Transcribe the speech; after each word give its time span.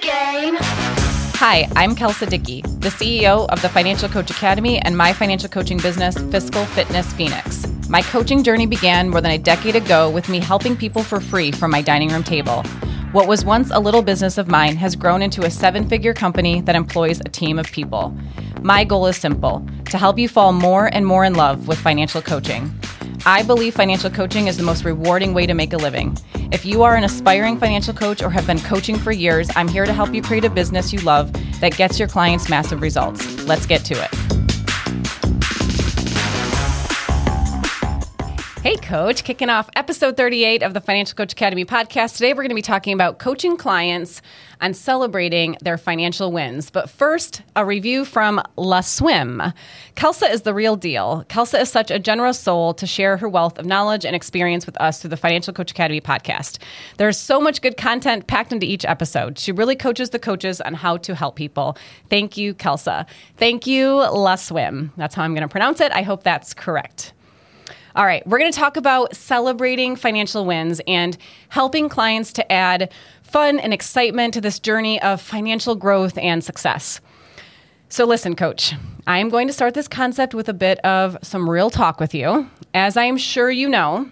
game. 0.00 0.56
Hi, 1.36 1.68
I'm 1.76 1.94
Kelsa 1.94 2.28
Dickey, 2.28 2.62
the 2.62 2.88
CEO 2.88 3.48
of 3.48 3.60
the 3.62 3.68
Financial 3.68 4.08
Coach 4.08 4.30
Academy 4.30 4.78
and 4.78 4.96
my 4.96 5.12
financial 5.12 5.48
coaching 5.48 5.78
business, 5.78 6.16
Fiscal 6.30 6.64
Fitness 6.66 7.12
Phoenix. 7.12 7.66
My 7.88 8.02
coaching 8.02 8.42
journey 8.42 8.66
began 8.66 9.10
more 9.10 9.20
than 9.20 9.32
a 9.32 9.38
decade 9.38 9.76
ago 9.76 10.10
with 10.10 10.28
me 10.28 10.38
helping 10.38 10.76
people 10.76 11.02
for 11.02 11.20
free 11.20 11.52
from 11.52 11.70
my 11.70 11.82
dining 11.82 12.08
room 12.10 12.24
table. 12.24 12.62
What 13.12 13.28
was 13.28 13.44
once 13.44 13.70
a 13.70 13.78
little 13.78 14.02
business 14.02 14.38
of 14.38 14.48
mine 14.48 14.76
has 14.76 14.96
grown 14.96 15.22
into 15.22 15.42
a 15.42 15.50
seven 15.50 15.88
figure 15.88 16.14
company 16.14 16.60
that 16.62 16.74
employs 16.74 17.20
a 17.20 17.28
team 17.28 17.58
of 17.58 17.70
people. 17.70 18.16
My 18.62 18.84
goal 18.84 19.06
is 19.06 19.16
simple 19.16 19.64
to 19.90 19.98
help 19.98 20.18
you 20.18 20.28
fall 20.28 20.52
more 20.52 20.86
and 20.92 21.06
more 21.06 21.24
in 21.24 21.34
love 21.34 21.68
with 21.68 21.78
financial 21.78 22.22
coaching. 22.22 22.74
I 23.26 23.42
believe 23.42 23.74
financial 23.74 24.10
coaching 24.10 24.48
is 24.48 24.58
the 24.58 24.62
most 24.62 24.84
rewarding 24.84 25.32
way 25.32 25.46
to 25.46 25.54
make 25.54 25.72
a 25.72 25.78
living. 25.78 26.14
If 26.52 26.66
you 26.66 26.82
are 26.82 26.94
an 26.94 27.04
aspiring 27.04 27.58
financial 27.58 27.94
coach 27.94 28.22
or 28.22 28.28
have 28.28 28.46
been 28.46 28.60
coaching 28.60 28.98
for 28.98 29.12
years, 29.12 29.48
I'm 29.56 29.66
here 29.66 29.86
to 29.86 29.94
help 29.94 30.12
you 30.12 30.20
create 30.20 30.44
a 30.44 30.50
business 30.50 30.92
you 30.92 30.98
love 31.00 31.32
that 31.60 31.74
gets 31.74 31.98
your 31.98 32.06
clients 32.06 32.50
massive 32.50 32.82
results. 32.82 33.44
Let's 33.44 33.64
get 33.64 33.82
to 33.86 33.94
it. 33.94 34.23
Hey, 38.64 38.76
Coach, 38.76 39.24
kicking 39.24 39.50
off 39.50 39.68
episode 39.76 40.16
38 40.16 40.62
of 40.62 40.72
the 40.72 40.80
Financial 40.80 41.14
Coach 41.14 41.34
Academy 41.34 41.66
podcast. 41.66 42.14
Today, 42.14 42.32
we're 42.32 42.40
going 42.40 42.48
to 42.48 42.54
be 42.54 42.62
talking 42.62 42.94
about 42.94 43.18
coaching 43.18 43.58
clients 43.58 44.22
and 44.58 44.74
celebrating 44.74 45.58
their 45.60 45.76
financial 45.76 46.32
wins. 46.32 46.70
But 46.70 46.88
first, 46.88 47.42
a 47.54 47.66
review 47.66 48.06
from 48.06 48.40
La 48.56 48.80
Swim. 48.80 49.42
Kelsa 49.96 50.32
is 50.32 50.42
the 50.42 50.54
real 50.54 50.76
deal. 50.76 51.26
Kelsa 51.28 51.60
is 51.60 51.70
such 51.70 51.90
a 51.90 51.98
generous 51.98 52.40
soul 52.40 52.72
to 52.72 52.86
share 52.86 53.18
her 53.18 53.28
wealth 53.28 53.58
of 53.58 53.66
knowledge 53.66 54.06
and 54.06 54.16
experience 54.16 54.64
with 54.64 54.80
us 54.80 54.98
through 54.98 55.10
the 55.10 55.18
Financial 55.18 55.52
Coach 55.52 55.72
Academy 55.72 56.00
podcast. 56.00 56.56
There's 56.96 57.18
so 57.18 57.42
much 57.42 57.60
good 57.60 57.76
content 57.76 58.28
packed 58.28 58.50
into 58.50 58.64
each 58.64 58.86
episode. 58.86 59.38
She 59.38 59.52
really 59.52 59.76
coaches 59.76 60.08
the 60.08 60.18
coaches 60.18 60.62
on 60.62 60.72
how 60.72 60.96
to 60.96 61.14
help 61.14 61.36
people. 61.36 61.76
Thank 62.08 62.38
you, 62.38 62.54
Kelsa. 62.54 63.04
Thank 63.36 63.66
you, 63.66 63.96
La 63.96 64.36
Swim. 64.36 64.90
That's 64.96 65.14
how 65.14 65.22
I'm 65.22 65.34
going 65.34 65.42
to 65.42 65.48
pronounce 65.48 65.82
it. 65.82 65.92
I 65.92 66.00
hope 66.00 66.22
that's 66.22 66.54
correct. 66.54 67.12
All 67.96 68.04
right, 68.04 68.26
we're 68.26 68.38
going 68.38 68.50
to 68.50 68.58
talk 68.58 68.76
about 68.76 69.14
celebrating 69.14 69.94
financial 69.94 70.44
wins 70.44 70.80
and 70.84 71.16
helping 71.48 71.88
clients 71.88 72.32
to 72.32 72.52
add 72.52 72.90
fun 73.22 73.60
and 73.60 73.72
excitement 73.72 74.34
to 74.34 74.40
this 74.40 74.58
journey 74.58 75.00
of 75.00 75.20
financial 75.20 75.76
growth 75.76 76.18
and 76.18 76.42
success. 76.42 77.00
So, 77.88 78.04
listen, 78.04 78.34
coach, 78.34 78.74
I 79.06 79.18
am 79.18 79.28
going 79.28 79.46
to 79.46 79.52
start 79.52 79.74
this 79.74 79.86
concept 79.86 80.34
with 80.34 80.48
a 80.48 80.52
bit 80.52 80.80
of 80.80 81.16
some 81.22 81.48
real 81.48 81.70
talk 81.70 82.00
with 82.00 82.14
you. 82.14 82.50
As 82.74 82.96
I 82.96 83.04
am 83.04 83.16
sure 83.16 83.48
you 83.48 83.68
know, 83.68 84.10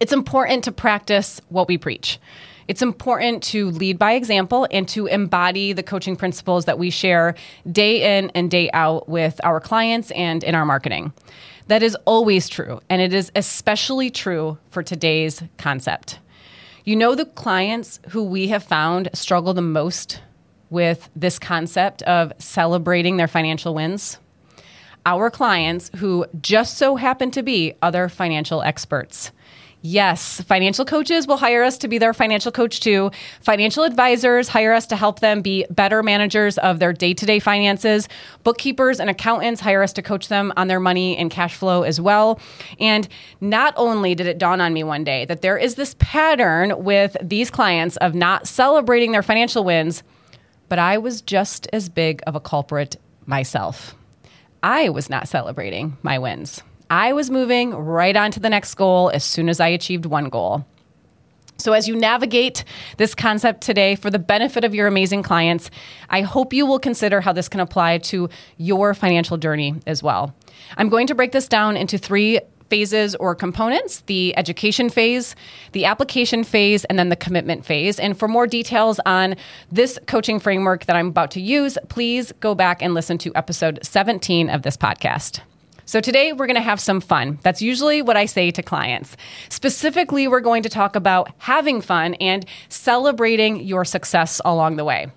it's 0.00 0.14
important 0.14 0.64
to 0.64 0.72
practice 0.72 1.42
what 1.50 1.68
we 1.68 1.76
preach. 1.76 2.18
It's 2.68 2.80
important 2.80 3.42
to 3.44 3.70
lead 3.70 3.98
by 3.98 4.12
example 4.12 4.66
and 4.70 4.88
to 4.88 5.06
embody 5.08 5.74
the 5.74 5.82
coaching 5.82 6.16
principles 6.16 6.64
that 6.64 6.78
we 6.78 6.88
share 6.88 7.34
day 7.70 8.16
in 8.16 8.30
and 8.30 8.50
day 8.50 8.70
out 8.72 9.10
with 9.10 9.38
our 9.44 9.60
clients 9.60 10.10
and 10.12 10.42
in 10.42 10.54
our 10.54 10.64
marketing. 10.64 11.12
That 11.72 11.82
is 11.82 11.96
always 12.04 12.50
true, 12.50 12.82
and 12.90 13.00
it 13.00 13.14
is 13.14 13.32
especially 13.34 14.10
true 14.10 14.58
for 14.68 14.82
today's 14.82 15.42
concept. 15.56 16.18
You 16.84 16.96
know, 16.96 17.14
the 17.14 17.24
clients 17.24 17.98
who 18.10 18.24
we 18.24 18.48
have 18.48 18.62
found 18.62 19.08
struggle 19.14 19.54
the 19.54 19.62
most 19.62 20.20
with 20.68 21.08
this 21.16 21.38
concept 21.38 22.02
of 22.02 22.30
celebrating 22.36 23.16
their 23.16 23.26
financial 23.26 23.74
wins? 23.74 24.18
Our 25.06 25.30
clients 25.30 25.90
who 25.96 26.26
just 26.42 26.76
so 26.76 26.96
happen 26.96 27.30
to 27.30 27.42
be 27.42 27.72
other 27.80 28.10
financial 28.10 28.60
experts. 28.60 29.32
Yes, 29.84 30.40
financial 30.42 30.84
coaches 30.84 31.26
will 31.26 31.36
hire 31.36 31.64
us 31.64 31.76
to 31.78 31.88
be 31.88 31.98
their 31.98 32.14
financial 32.14 32.52
coach 32.52 32.78
too. 32.78 33.10
Financial 33.40 33.82
advisors 33.82 34.46
hire 34.46 34.72
us 34.72 34.86
to 34.86 34.96
help 34.96 35.18
them 35.18 35.42
be 35.42 35.66
better 35.70 36.04
managers 36.04 36.56
of 36.58 36.78
their 36.78 36.92
day 36.92 37.14
to 37.14 37.26
day 37.26 37.40
finances. 37.40 38.08
Bookkeepers 38.44 39.00
and 39.00 39.10
accountants 39.10 39.60
hire 39.60 39.82
us 39.82 39.92
to 39.94 40.02
coach 40.02 40.28
them 40.28 40.52
on 40.56 40.68
their 40.68 40.78
money 40.78 41.16
and 41.16 41.32
cash 41.32 41.56
flow 41.56 41.82
as 41.82 42.00
well. 42.00 42.38
And 42.78 43.08
not 43.40 43.74
only 43.76 44.14
did 44.14 44.28
it 44.28 44.38
dawn 44.38 44.60
on 44.60 44.72
me 44.72 44.84
one 44.84 45.02
day 45.02 45.24
that 45.24 45.42
there 45.42 45.58
is 45.58 45.74
this 45.74 45.96
pattern 45.98 46.84
with 46.84 47.16
these 47.20 47.50
clients 47.50 47.96
of 47.96 48.14
not 48.14 48.46
celebrating 48.46 49.10
their 49.10 49.22
financial 49.22 49.64
wins, 49.64 50.04
but 50.68 50.78
I 50.78 50.98
was 50.98 51.20
just 51.20 51.66
as 51.72 51.88
big 51.88 52.22
of 52.24 52.36
a 52.36 52.40
culprit 52.40 52.96
myself. 53.26 53.96
I 54.62 54.90
was 54.90 55.10
not 55.10 55.26
celebrating 55.26 55.96
my 56.02 56.20
wins. 56.20 56.62
I 56.92 57.14
was 57.14 57.30
moving 57.30 57.70
right 57.70 58.14
on 58.14 58.32
to 58.32 58.40
the 58.40 58.50
next 58.50 58.74
goal 58.74 59.10
as 59.14 59.24
soon 59.24 59.48
as 59.48 59.60
I 59.60 59.68
achieved 59.68 60.04
one 60.04 60.28
goal. 60.28 60.66
So, 61.56 61.72
as 61.72 61.88
you 61.88 61.96
navigate 61.96 62.64
this 62.98 63.14
concept 63.14 63.62
today 63.62 63.94
for 63.94 64.10
the 64.10 64.18
benefit 64.18 64.62
of 64.62 64.74
your 64.74 64.86
amazing 64.86 65.22
clients, 65.22 65.70
I 66.10 66.20
hope 66.20 66.52
you 66.52 66.66
will 66.66 66.78
consider 66.78 67.22
how 67.22 67.32
this 67.32 67.48
can 67.48 67.60
apply 67.60 67.96
to 67.98 68.28
your 68.58 68.92
financial 68.92 69.38
journey 69.38 69.74
as 69.86 70.02
well. 70.02 70.34
I'm 70.76 70.90
going 70.90 71.06
to 71.06 71.14
break 71.14 71.32
this 71.32 71.48
down 71.48 71.78
into 71.78 71.96
three 71.96 72.40
phases 72.68 73.14
or 73.14 73.34
components 73.34 74.02
the 74.02 74.36
education 74.36 74.90
phase, 74.90 75.34
the 75.72 75.86
application 75.86 76.44
phase, 76.44 76.84
and 76.84 76.98
then 76.98 77.08
the 77.08 77.16
commitment 77.16 77.64
phase. 77.64 77.98
And 77.98 78.18
for 78.18 78.28
more 78.28 78.46
details 78.46 79.00
on 79.06 79.36
this 79.70 79.98
coaching 80.06 80.38
framework 80.38 80.84
that 80.84 80.96
I'm 80.96 81.08
about 81.08 81.30
to 81.30 81.40
use, 81.40 81.78
please 81.88 82.32
go 82.40 82.54
back 82.54 82.82
and 82.82 82.92
listen 82.92 83.16
to 83.18 83.32
episode 83.34 83.78
17 83.82 84.50
of 84.50 84.60
this 84.60 84.76
podcast. 84.76 85.40
So, 85.92 86.00
today 86.00 86.32
we're 86.32 86.46
going 86.46 86.54
to 86.54 86.62
have 86.62 86.80
some 86.80 87.02
fun. 87.02 87.38
That's 87.42 87.60
usually 87.60 88.00
what 88.00 88.16
I 88.16 88.24
say 88.24 88.50
to 88.52 88.62
clients. 88.62 89.14
Specifically, 89.50 90.26
we're 90.26 90.40
going 90.40 90.62
to 90.62 90.70
talk 90.70 90.96
about 90.96 91.30
having 91.36 91.82
fun 91.82 92.14
and 92.14 92.46
celebrating 92.70 93.60
your 93.60 93.84
success 93.84 94.40
along 94.42 94.76
the 94.76 94.86
way. 94.86 95.08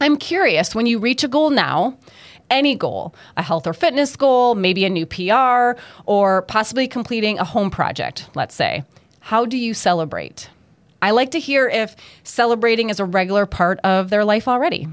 I'm 0.00 0.18
curious 0.18 0.72
when 0.72 0.86
you 0.86 1.00
reach 1.00 1.24
a 1.24 1.28
goal 1.28 1.50
now, 1.50 1.98
any 2.48 2.76
goal, 2.76 3.16
a 3.36 3.42
health 3.42 3.66
or 3.66 3.72
fitness 3.72 4.14
goal, 4.14 4.54
maybe 4.54 4.84
a 4.84 4.88
new 4.88 5.04
PR, 5.04 5.80
or 6.06 6.42
possibly 6.42 6.86
completing 6.86 7.40
a 7.40 7.44
home 7.44 7.68
project, 7.68 8.28
let's 8.36 8.54
say, 8.54 8.84
how 9.18 9.44
do 9.44 9.58
you 9.58 9.74
celebrate? 9.74 10.48
I 11.02 11.10
like 11.10 11.32
to 11.32 11.40
hear 11.40 11.68
if 11.68 11.96
celebrating 12.22 12.88
is 12.88 13.00
a 13.00 13.04
regular 13.04 13.46
part 13.46 13.80
of 13.80 14.10
their 14.10 14.24
life 14.24 14.46
already. 14.46 14.86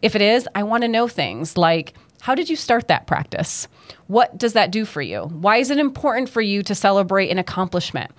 If 0.00 0.14
it 0.14 0.22
is, 0.22 0.48
I 0.54 0.62
want 0.62 0.82
to 0.82 0.88
know 0.88 1.08
things 1.08 1.56
like 1.56 1.94
how 2.20 2.34
did 2.34 2.50
you 2.50 2.56
start 2.56 2.88
that 2.88 3.06
practice? 3.06 3.68
What 4.06 4.36
does 4.38 4.52
that 4.54 4.70
do 4.70 4.84
for 4.84 5.02
you? 5.02 5.22
Why 5.22 5.58
is 5.58 5.70
it 5.70 5.78
important 5.78 6.28
for 6.28 6.40
you 6.40 6.62
to 6.62 6.74
celebrate 6.74 7.30
an 7.30 7.38
accomplishment? 7.38 8.10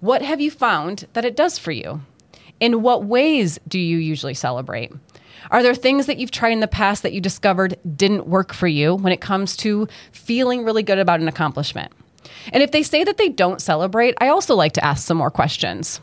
What 0.00 0.22
have 0.22 0.40
you 0.40 0.50
found 0.50 1.06
that 1.14 1.24
it 1.24 1.36
does 1.36 1.58
for 1.58 1.72
you? 1.72 2.02
In 2.60 2.82
what 2.82 3.04
ways 3.04 3.58
do 3.66 3.78
you 3.78 3.98
usually 3.98 4.34
celebrate? 4.34 4.92
Are 5.50 5.62
there 5.62 5.74
things 5.74 6.06
that 6.06 6.18
you've 6.18 6.30
tried 6.30 6.52
in 6.52 6.60
the 6.60 6.68
past 6.68 7.02
that 7.02 7.12
you 7.12 7.20
discovered 7.20 7.78
didn't 7.96 8.26
work 8.26 8.52
for 8.52 8.66
you 8.66 8.94
when 8.94 9.12
it 9.12 9.20
comes 9.20 9.56
to 9.58 9.88
feeling 10.12 10.64
really 10.64 10.82
good 10.82 10.98
about 10.98 11.20
an 11.20 11.28
accomplishment? 11.28 11.92
And 12.52 12.62
if 12.62 12.72
they 12.72 12.82
say 12.82 13.04
that 13.04 13.16
they 13.16 13.28
don't 13.28 13.60
celebrate, 13.60 14.14
I 14.20 14.28
also 14.28 14.54
like 14.54 14.72
to 14.72 14.84
ask 14.84 15.06
some 15.06 15.16
more 15.16 15.30
questions. 15.30 16.00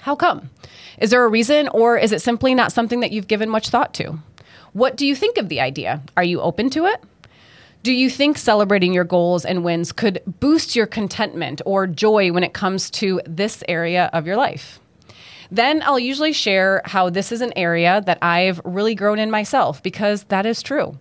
How 0.00 0.16
come? 0.16 0.50
Is 0.98 1.10
there 1.10 1.24
a 1.24 1.28
reason, 1.28 1.68
or 1.68 1.96
is 1.96 2.12
it 2.12 2.20
simply 2.22 2.54
not 2.54 2.72
something 2.72 3.00
that 3.00 3.12
you've 3.12 3.28
given 3.28 3.48
much 3.48 3.70
thought 3.70 3.94
to? 3.94 4.18
What 4.74 4.96
do 4.96 5.06
you 5.06 5.14
think 5.14 5.38
of 5.38 5.48
the 5.48 5.60
idea? 5.60 6.02
Are 6.16 6.24
you 6.24 6.40
open 6.40 6.68
to 6.70 6.86
it? 6.86 7.00
Do 7.84 7.92
you 7.92 8.10
think 8.10 8.36
celebrating 8.36 8.92
your 8.92 9.04
goals 9.04 9.44
and 9.44 9.62
wins 9.62 9.92
could 9.92 10.20
boost 10.40 10.74
your 10.74 10.86
contentment 10.86 11.62
or 11.64 11.86
joy 11.86 12.32
when 12.32 12.42
it 12.42 12.54
comes 12.54 12.90
to 12.90 13.20
this 13.24 13.62
area 13.68 14.10
of 14.12 14.26
your 14.26 14.36
life? 14.36 14.80
Then 15.48 15.80
I'll 15.84 16.00
usually 16.00 16.32
share 16.32 16.82
how 16.86 17.08
this 17.08 17.30
is 17.30 17.40
an 17.40 17.52
area 17.54 18.02
that 18.04 18.18
I've 18.20 18.60
really 18.64 18.96
grown 18.96 19.20
in 19.20 19.30
myself 19.30 19.80
because 19.80 20.24
that 20.24 20.44
is 20.44 20.60
true. 20.60 20.98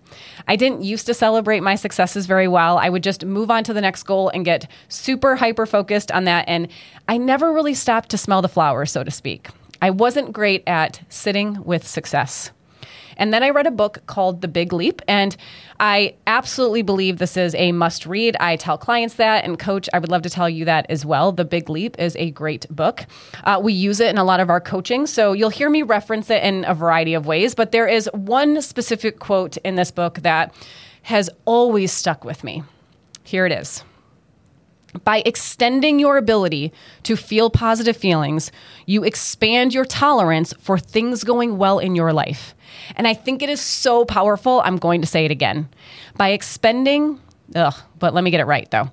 I 0.47 0.55
didn't 0.55 0.83
used 0.83 1.07
to 1.07 1.15
celebrate 1.15 1.61
my 1.61 1.73
successes 1.73 2.27
very 2.27 2.47
well. 2.47 2.77
I 2.77 2.89
would 2.89 3.01
just 3.01 3.25
move 3.25 3.49
on 3.49 3.63
to 3.63 3.73
the 3.73 3.81
next 3.81 4.03
goal 4.03 4.29
and 4.29 4.45
get 4.45 4.69
super 4.87 5.35
hyper 5.35 5.65
focused 5.65 6.11
on 6.11 6.25
that. 6.25 6.45
And 6.47 6.67
I 7.07 7.17
never 7.17 7.51
really 7.51 7.73
stopped 7.73 8.09
to 8.09 8.19
smell 8.19 8.43
the 8.43 8.49
flowers, 8.49 8.91
so 8.91 9.03
to 9.03 9.09
speak. 9.09 9.49
I 9.81 9.89
wasn't 9.89 10.31
great 10.31 10.61
at 10.67 11.01
sitting 11.09 11.63
with 11.63 11.87
success. 11.87 12.51
And 13.17 13.33
then 13.33 13.43
I 13.43 13.49
read 13.49 13.67
a 13.67 13.71
book 13.71 14.05
called 14.07 14.41
The 14.41 14.47
Big 14.47 14.73
Leap, 14.73 15.01
and 15.07 15.35
I 15.79 16.15
absolutely 16.27 16.81
believe 16.81 17.17
this 17.17 17.37
is 17.37 17.55
a 17.55 17.71
must 17.71 18.05
read. 18.05 18.35
I 18.39 18.55
tell 18.55 18.77
clients 18.77 19.15
that, 19.15 19.43
and 19.43 19.57
coach, 19.59 19.89
I 19.93 19.99
would 19.99 20.09
love 20.09 20.21
to 20.23 20.29
tell 20.29 20.49
you 20.49 20.65
that 20.65 20.85
as 20.89 21.05
well. 21.05 21.31
The 21.31 21.45
Big 21.45 21.69
Leap 21.69 21.99
is 21.99 22.15
a 22.17 22.31
great 22.31 22.67
book. 22.69 23.05
Uh, 23.43 23.59
we 23.61 23.73
use 23.73 23.99
it 23.99 24.09
in 24.09 24.17
a 24.17 24.23
lot 24.23 24.39
of 24.39 24.49
our 24.49 24.61
coaching, 24.61 25.05
so 25.07 25.33
you'll 25.33 25.49
hear 25.49 25.69
me 25.69 25.83
reference 25.83 26.29
it 26.29 26.43
in 26.43 26.65
a 26.65 26.73
variety 26.73 27.13
of 27.13 27.25
ways, 27.25 27.55
but 27.55 27.71
there 27.71 27.87
is 27.87 28.09
one 28.13 28.61
specific 28.61 29.19
quote 29.19 29.57
in 29.57 29.75
this 29.75 29.91
book 29.91 30.19
that 30.19 30.53
has 31.03 31.29
always 31.45 31.91
stuck 31.91 32.23
with 32.23 32.43
me. 32.43 32.63
Here 33.23 33.45
it 33.45 33.51
is. 33.51 33.83
By 35.03 35.23
extending 35.25 35.99
your 35.99 36.17
ability 36.17 36.71
to 37.03 37.15
feel 37.15 37.49
positive 37.49 37.97
feelings, 37.97 38.51
you 38.85 39.03
expand 39.03 39.73
your 39.73 39.85
tolerance 39.85 40.53
for 40.59 40.77
things 40.77 41.23
going 41.23 41.57
well 41.57 41.79
in 41.79 41.95
your 41.95 42.13
life. 42.13 42.53
And 42.95 43.07
I 43.07 43.13
think 43.13 43.41
it 43.41 43.49
is 43.49 43.61
so 43.61 44.05
powerful. 44.05 44.61
I'm 44.61 44.77
going 44.77 45.01
to 45.01 45.07
say 45.07 45.25
it 45.25 45.31
again. 45.31 45.67
By 46.15 46.29
expending, 46.29 47.19
ugh, 47.55 47.75
but 47.97 48.13
let 48.13 48.23
me 48.23 48.31
get 48.31 48.39
it 48.39 48.45
right 48.45 48.69
though. 48.69 48.91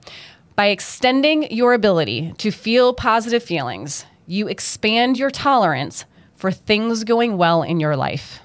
By 0.56 0.66
extending 0.66 1.50
your 1.50 1.74
ability 1.74 2.34
to 2.38 2.50
feel 2.50 2.92
positive 2.92 3.42
feelings, 3.42 4.04
you 4.26 4.48
expand 4.48 5.18
your 5.18 5.30
tolerance 5.30 6.04
for 6.34 6.50
things 6.50 7.04
going 7.04 7.36
well 7.36 7.62
in 7.62 7.80
your 7.80 7.96
life. 7.96 8.40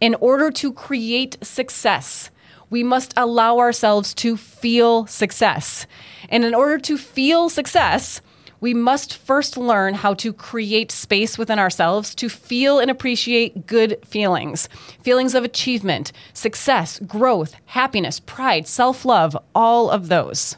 In 0.00 0.14
order 0.16 0.50
to 0.50 0.72
create 0.72 1.38
success, 1.42 2.30
we 2.70 2.82
must 2.82 3.14
allow 3.16 3.58
ourselves 3.58 4.14
to 4.14 4.36
feel 4.36 5.06
success. 5.06 5.86
And 6.28 6.44
in 6.44 6.54
order 6.54 6.78
to 6.78 6.98
feel 6.98 7.48
success, 7.48 8.20
we 8.60 8.74
must 8.74 9.16
first 9.16 9.56
learn 9.56 9.94
how 9.94 10.14
to 10.14 10.32
create 10.32 10.90
space 10.90 11.36
within 11.36 11.58
ourselves 11.58 12.14
to 12.16 12.28
feel 12.28 12.78
and 12.78 12.90
appreciate 12.90 13.66
good 13.66 13.98
feelings 14.04 14.68
feelings 15.02 15.34
of 15.34 15.44
achievement, 15.44 16.12
success, 16.32 16.98
growth, 17.00 17.54
happiness, 17.66 18.20
pride, 18.20 18.66
self 18.66 19.04
love, 19.04 19.36
all 19.54 19.90
of 19.90 20.08
those. 20.08 20.56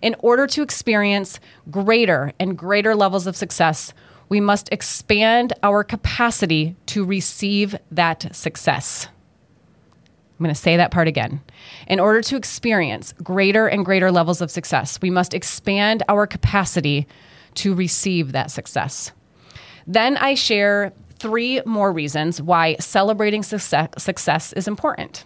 In 0.00 0.14
order 0.20 0.46
to 0.48 0.62
experience 0.62 1.40
greater 1.70 2.32
and 2.38 2.58
greater 2.58 2.94
levels 2.94 3.26
of 3.26 3.36
success, 3.36 3.92
we 4.28 4.40
must 4.40 4.72
expand 4.72 5.52
our 5.62 5.84
capacity 5.84 6.76
to 6.86 7.04
receive 7.04 7.76
that 7.90 8.34
success. 8.34 9.08
I'm 10.38 10.44
going 10.44 10.54
to 10.54 10.60
say 10.60 10.76
that 10.76 10.90
part 10.90 11.06
again. 11.06 11.40
In 11.86 12.00
order 12.00 12.20
to 12.22 12.36
experience 12.36 13.14
greater 13.22 13.68
and 13.68 13.84
greater 13.84 14.10
levels 14.10 14.40
of 14.40 14.50
success, 14.50 15.00
we 15.00 15.10
must 15.10 15.32
expand 15.32 16.02
our 16.08 16.26
capacity 16.26 17.06
to 17.54 17.74
receive 17.74 18.32
that 18.32 18.50
success. 18.50 19.12
Then 19.86 20.16
I 20.16 20.34
share 20.34 20.92
three 21.18 21.62
more 21.64 21.92
reasons 21.92 22.42
why 22.42 22.76
celebrating 22.80 23.44
success, 23.44 23.88
success 23.96 24.52
is 24.54 24.66
important. 24.66 25.24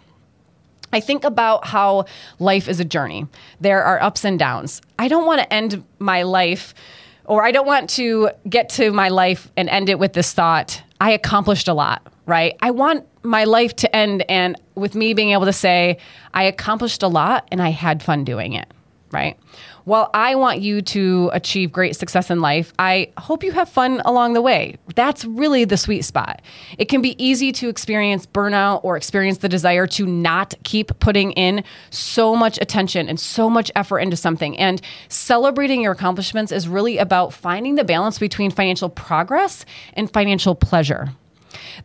I 0.92 1.00
think 1.00 1.24
about 1.24 1.66
how 1.66 2.04
life 2.38 2.68
is 2.68 2.80
a 2.80 2.84
journey. 2.84 3.26
There 3.60 3.82
are 3.82 4.02
ups 4.02 4.24
and 4.24 4.38
downs. 4.38 4.82
I 4.98 5.08
don't 5.08 5.26
want 5.26 5.40
to 5.40 5.52
end 5.52 5.84
my 5.98 6.22
life, 6.22 6.74
or 7.24 7.44
I 7.44 7.50
don't 7.50 7.66
want 7.66 7.90
to 7.90 8.30
get 8.48 8.68
to 8.70 8.90
my 8.90 9.08
life 9.08 9.50
and 9.56 9.68
end 9.68 9.88
it 9.88 9.98
with 9.98 10.12
this 10.12 10.32
thought 10.32 10.82
I 11.00 11.12
accomplished 11.12 11.68
a 11.68 11.74
lot, 11.74 12.06
right? 12.28 12.56
I 12.60 12.70
want 12.70 13.06
my 13.24 13.44
life 13.44 13.74
to 13.76 13.96
end 13.96 14.22
and 14.28 14.54
with 14.74 14.94
me 14.94 15.14
being 15.14 15.30
able 15.30 15.46
to 15.46 15.52
say, 15.52 15.96
I 16.34 16.44
accomplished 16.44 17.02
a 17.02 17.08
lot 17.08 17.48
and 17.50 17.60
I 17.60 17.70
had 17.70 18.02
fun 18.02 18.22
doing 18.24 18.52
it, 18.52 18.70
right? 19.10 19.38
While 19.84 20.10
I 20.12 20.34
want 20.34 20.60
you 20.60 20.82
to 20.82 21.30
achieve 21.32 21.72
great 21.72 21.96
success 21.96 22.30
in 22.30 22.42
life, 22.42 22.74
I 22.78 23.12
hope 23.16 23.42
you 23.42 23.52
have 23.52 23.70
fun 23.70 24.02
along 24.04 24.34
the 24.34 24.42
way. 24.42 24.76
That's 24.94 25.24
really 25.24 25.64
the 25.64 25.78
sweet 25.78 26.02
spot. 26.02 26.42
It 26.76 26.90
can 26.90 27.00
be 27.00 27.16
easy 27.24 27.50
to 27.52 27.70
experience 27.70 28.26
burnout 28.26 28.84
or 28.84 28.98
experience 28.98 29.38
the 29.38 29.48
desire 29.48 29.86
to 29.86 30.04
not 30.04 30.52
keep 30.64 30.98
putting 31.00 31.32
in 31.32 31.64
so 31.88 32.36
much 32.36 32.58
attention 32.60 33.08
and 33.08 33.18
so 33.18 33.48
much 33.48 33.70
effort 33.74 34.00
into 34.00 34.16
something. 34.16 34.58
And 34.58 34.82
celebrating 35.08 35.80
your 35.80 35.92
accomplishments 35.92 36.52
is 36.52 36.68
really 36.68 36.98
about 36.98 37.32
finding 37.32 37.76
the 37.76 37.84
balance 37.84 38.18
between 38.18 38.50
financial 38.50 38.90
progress 38.90 39.64
and 39.94 40.12
financial 40.12 40.54
pleasure. 40.54 41.08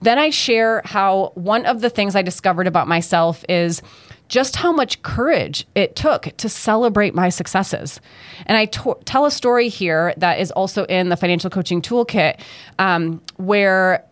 Then 0.02 0.20
I 0.20 0.30
share 0.30 0.82
how 0.86 1.32
one 1.36 1.66
of 1.66 1.82
the 1.82 1.90
things 1.90 2.16
I 2.16 2.22
discovered 2.22 2.68
about 2.68 2.88
myself 2.88 3.44
is 3.50 3.82
just 4.28 4.56
how 4.56 4.72
much 4.72 5.02
courage 5.04 5.68
it 5.76 5.96
took 5.96 6.36
to 6.38 6.50
celebrate 6.50 7.14
my 7.14 7.30
successes. 7.30 8.02
And 8.46 8.58
I 8.58 8.66
to- 8.66 8.98
tell 9.06 9.26
a 9.26 9.32
story 9.32 9.70
here 9.70 10.14
that 10.18 10.40
is 10.40 10.52
also 10.52 10.86
in 10.86 11.10
the 11.10 11.18
financial 11.18 11.50
coaching 11.50 11.82
toolkit 11.82 12.40
um, 12.80 13.22
where 13.38 14.06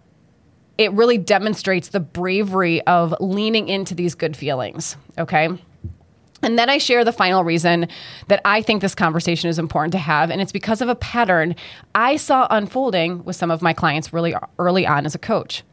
it 0.78 0.92
really 0.94 1.18
demonstrates 1.18 1.90
the 1.90 2.00
bravery 2.00 2.82
of 2.88 3.16
leaning 3.20 3.68
into 3.68 3.96
these 3.96 4.16
good 4.16 4.36
feelings. 4.36 4.96
Okay. 5.18 5.50
And 6.44 6.58
then 6.58 6.70
I 6.70 6.78
share 6.80 7.04
the 7.04 7.14
final 7.14 7.44
reason 7.44 7.88
that 8.28 8.42
I 8.46 8.62
think 8.62 8.82
this 8.82 8.96
conversation 8.96 9.50
is 9.50 9.60
important 9.60 9.92
to 9.94 10.00
have. 10.00 10.32
And 10.32 10.42
it's 10.42 10.52
because 10.52 10.82
of 10.82 10.90
a 10.90 10.96
pattern 10.96 11.56
I 11.94 12.16
saw 12.18 12.48
unfolding 12.50 13.24
with 13.24 13.36
some 13.36 13.52
of 13.52 13.62
my 13.62 13.74
clients 13.74 14.12
really 14.12 14.36
early 14.58 14.88
on 14.88 15.06
as 15.06 15.14
a 15.14 15.20
coach 15.20 15.64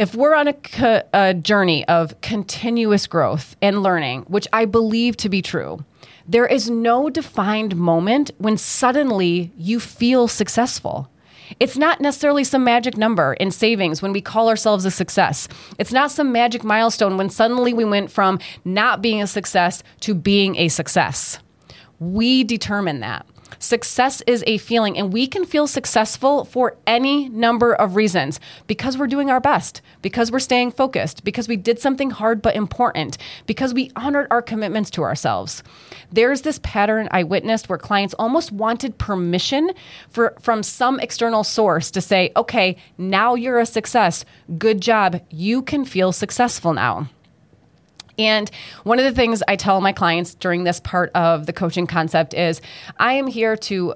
if 0.00 0.14
we're 0.14 0.34
on 0.34 0.48
a, 0.48 1.04
a 1.12 1.34
journey 1.34 1.86
of 1.86 2.18
continuous 2.22 3.06
growth 3.06 3.54
and 3.60 3.82
learning, 3.82 4.22
which 4.22 4.48
I 4.50 4.64
believe 4.64 5.14
to 5.18 5.28
be 5.28 5.42
true, 5.42 5.84
there 6.26 6.46
is 6.46 6.70
no 6.70 7.10
defined 7.10 7.76
moment 7.76 8.30
when 8.38 8.56
suddenly 8.56 9.52
you 9.58 9.78
feel 9.78 10.26
successful. 10.26 11.10
It's 11.58 11.76
not 11.76 12.00
necessarily 12.00 12.44
some 12.44 12.64
magic 12.64 12.96
number 12.96 13.34
in 13.34 13.50
savings 13.50 14.00
when 14.00 14.14
we 14.14 14.22
call 14.22 14.48
ourselves 14.48 14.86
a 14.86 14.90
success. 14.90 15.48
It's 15.78 15.92
not 15.92 16.10
some 16.10 16.32
magic 16.32 16.64
milestone 16.64 17.18
when 17.18 17.28
suddenly 17.28 17.74
we 17.74 17.84
went 17.84 18.10
from 18.10 18.38
not 18.64 19.02
being 19.02 19.20
a 19.20 19.26
success 19.26 19.82
to 20.00 20.14
being 20.14 20.56
a 20.56 20.68
success. 20.68 21.40
We 21.98 22.42
determine 22.42 23.00
that. 23.00 23.26
Success 23.58 24.22
is 24.26 24.44
a 24.46 24.58
feeling, 24.58 24.96
and 24.96 25.12
we 25.12 25.26
can 25.26 25.44
feel 25.44 25.66
successful 25.66 26.44
for 26.44 26.76
any 26.86 27.28
number 27.28 27.74
of 27.74 27.96
reasons 27.96 28.40
because 28.66 28.96
we're 28.96 29.06
doing 29.06 29.30
our 29.30 29.40
best, 29.40 29.82
because 30.02 30.30
we're 30.30 30.38
staying 30.38 30.70
focused, 30.70 31.24
because 31.24 31.48
we 31.48 31.56
did 31.56 31.78
something 31.78 32.10
hard 32.10 32.40
but 32.42 32.56
important, 32.56 33.18
because 33.46 33.74
we 33.74 33.90
honored 33.96 34.26
our 34.30 34.42
commitments 34.42 34.90
to 34.90 35.02
ourselves. 35.02 35.62
There's 36.12 36.42
this 36.42 36.60
pattern 36.62 37.08
I 37.10 37.22
witnessed 37.22 37.68
where 37.68 37.78
clients 37.78 38.14
almost 38.14 38.52
wanted 38.52 38.98
permission 38.98 39.70
for, 40.08 40.34
from 40.40 40.62
some 40.62 41.00
external 41.00 41.44
source 41.44 41.90
to 41.92 42.00
say, 42.00 42.32
okay, 42.36 42.76
now 42.98 43.34
you're 43.34 43.58
a 43.58 43.66
success. 43.66 44.24
Good 44.58 44.80
job. 44.80 45.20
You 45.30 45.62
can 45.62 45.84
feel 45.84 46.12
successful 46.12 46.72
now. 46.72 47.08
And 48.20 48.50
one 48.84 48.98
of 48.98 49.04
the 49.06 49.14
things 49.14 49.42
I 49.48 49.56
tell 49.56 49.80
my 49.80 49.92
clients 49.92 50.34
during 50.34 50.64
this 50.64 50.78
part 50.78 51.10
of 51.14 51.46
the 51.46 51.54
coaching 51.54 51.86
concept 51.86 52.34
is 52.34 52.60
I 52.98 53.14
am 53.14 53.26
here 53.26 53.56
to 53.56 53.94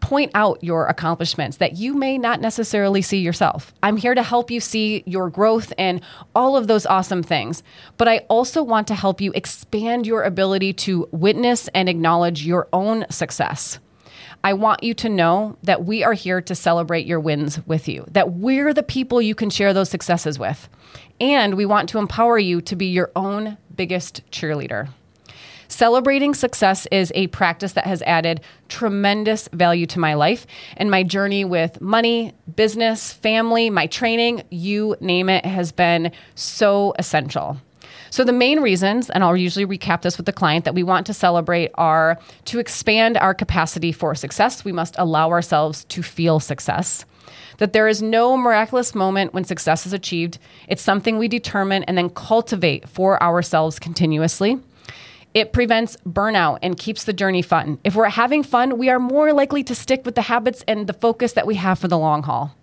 point 0.00 0.30
out 0.34 0.62
your 0.62 0.88
accomplishments 0.88 1.56
that 1.56 1.76
you 1.76 1.94
may 1.94 2.18
not 2.18 2.40
necessarily 2.40 3.00
see 3.00 3.20
yourself. 3.20 3.72
I'm 3.82 3.96
here 3.96 4.14
to 4.14 4.22
help 4.22 4.50
you 4.50 4.60
see 4.60 5.02
your 5.06 5.30
growth 5.30 5.72
and 5.78 6.02
all 6.34 6.56
of 6.56 6.66
those 6.66 6.84
awesome 6.84 7.22
things. 7.22 7.62
But 7.96 8.08
I 8.08 8.18
also 8.28 8.62
want 8.62 8.88
to 8.88 8.94
help 8.94 9.22
you 9.22 9.32
expand 9.32 10.06
your 10.06 10.24
ability 10.24 10.74
to 10.74 11.08
witness 11.12 11.68
and 11.68 11.88
acknowledge 11.88 12.44
your 12.44 12.68
own 12.74 13.06
success. 13.10 13.78
I 14.44 14.54
want 14.54 14.82
you 14.82 14.92
to 14.94 15.08
know 15.08 15.56
that 15.62 15.84
we 15.84 16.02
are 16.02 16.14
here 16.14 16.40
to 16.42 16.54
celebrate 16.54 17.06
your 17.06 17.20
wins 17.20 17.64
with 17.66 17.86
you, 17.86 18.04
that 18.10 18.32
we're 18.32 18.74
the 18.74 18.82
people 18.82 19.22
you 19.22 19.36
can 19.36 19.50
share 19.50 19.72
those 19.72 19.88
successes 19.88 20.36
with. 20.36 20.68
And 21.20 21.54
we 21.54 21.64
want 21.64 21.88
to 21.90 21.98
empower 21.98 22.38
you 22.38 22.60
to 22.62 22.74
be 22.74 22.86
your 22.86 23.12
own 23.14 23.56
biggest 23.76 24.22
cheerleader. 24.30 24.88
Celebrating 25.72 26.34
success 26.34 26.86
is 26.92 27.10
a 27.14 27.28
practice 27.28 27.72
that 27.72 27.86
has 27.86 28.02
added 28.02 28.42
tremendous 28.68 29.48
value 29.54 29.86
to 29.86 29.98
my 29.98 30.12
life 30.12 30.46
and 30.76 30.90
my 30.90 31.02
journey 31.02 31.46
with 31.46 31.80
money, 31.80 32.34
business, 32.56 33.10
family, 33.10 33.70
my 33.70 33.86
training, 33.86 34.42
you 34.50 34.94
name 35.00 35.30
it, 35.30 35.46
has 35.46 35.72
been 35.72 36.12
so 36.34 36.92
essential. 36.98 37.56
So, 38.10 38.22
the 38.22 38.32
main 38.34 38.60
reasons, 38.60 39.08
and 39.08 39.24
I'll 39.24 39.34
usually 39.34 39.64
recap 39.64 40.02
this 40.02 40.18
with 40.18 40.26
the 40.26 40.32
client, 40.34 40.66
that 40.66 40.74
we 40.74 40.82
want 40.82 41.06
to 41.06 41.14
celebrate 41.14 41.70
are 41.76 42.18
to 42.44 42.58
expand 42.58 43.16
our 43.16 43.32
capacity 43.32 43.92
for 43.92 44.14
success, 44.14 44.66
we 44.66 44.72
must 44.72 44.94
allow 44.98 45.30
ourselves 45.30 45.84
to 45.84 46.02
feel 46.02 46.38
success 46.38 47.06
that 47.58 47.72
there 47.72 47.88
is 47.88 48.02
no 48.02 48.36
miraculous 48.36 48.94
moment 48.94 49.34
when 49.34 49.44
success 49.44 49.86
is 49.86 49.92
achieved. 49.92 50.38
It's 50.68 50.82
something 50.82 51.18
we 51.18 51.28
determine 51.28 51.84
and 51.84 51.96
then 51.96 52.10
cultivate 52.10 52.88
for 52.88 53.22
ourselves 53.22 53.78
continuously. 53.78 54.58
It 55.34 55.52
prevents 55.52 55.96
burnout 56.06 56.58
and 56.62 56.78
keeps 56.78 57.04
the 57.04 57.12
journey 57.12 57.42
fun. 57.42 57.78
If 57.84 57.94
we're 57.94 58.08
having 58.08 58.42
fun, 58.42 58.76
we 58.76 58.90
are 58.90 58.98
more 58.98 59.32
likely 59.32 59.64
to 59.64 59.74
stick 59.74 60.04
with 60.04 60.14
the 60.14 60.22
habits 60.22 60.62
and 60.68 60.86
the 60.86 60.92
focus 60.92 61.32
that 61.32 61.46
we 61.46 61.54
have 61.54 61.78
for 61.78 61.88
the 61.88 61.98
long 61.98 62.22
haul. 62.22 62.54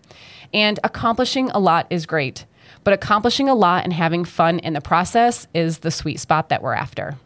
And 0.53 0.79
accomplishing 0.83 1.49
a 1.51 1.59
lot 1.59 1.87
is 1.89 2.05
great, 2.05 2.45
but 2.83 2.93
accomplishing 2.93 3.49
a 3.49 3.55
lot 3.55 3.83
and 3.83 3.93
having 3.93 4.23
fun 4.23 4.59
in 4.59 4.73
the 4.73 4.81
process 4.81 5.47
is 5.53 5.79
the 5.79 5.91
sweet 5.91 6.19
spot 6.19 6.49
that 6.49 6.61
we're 6.61 6.73
after. 6.73 7.17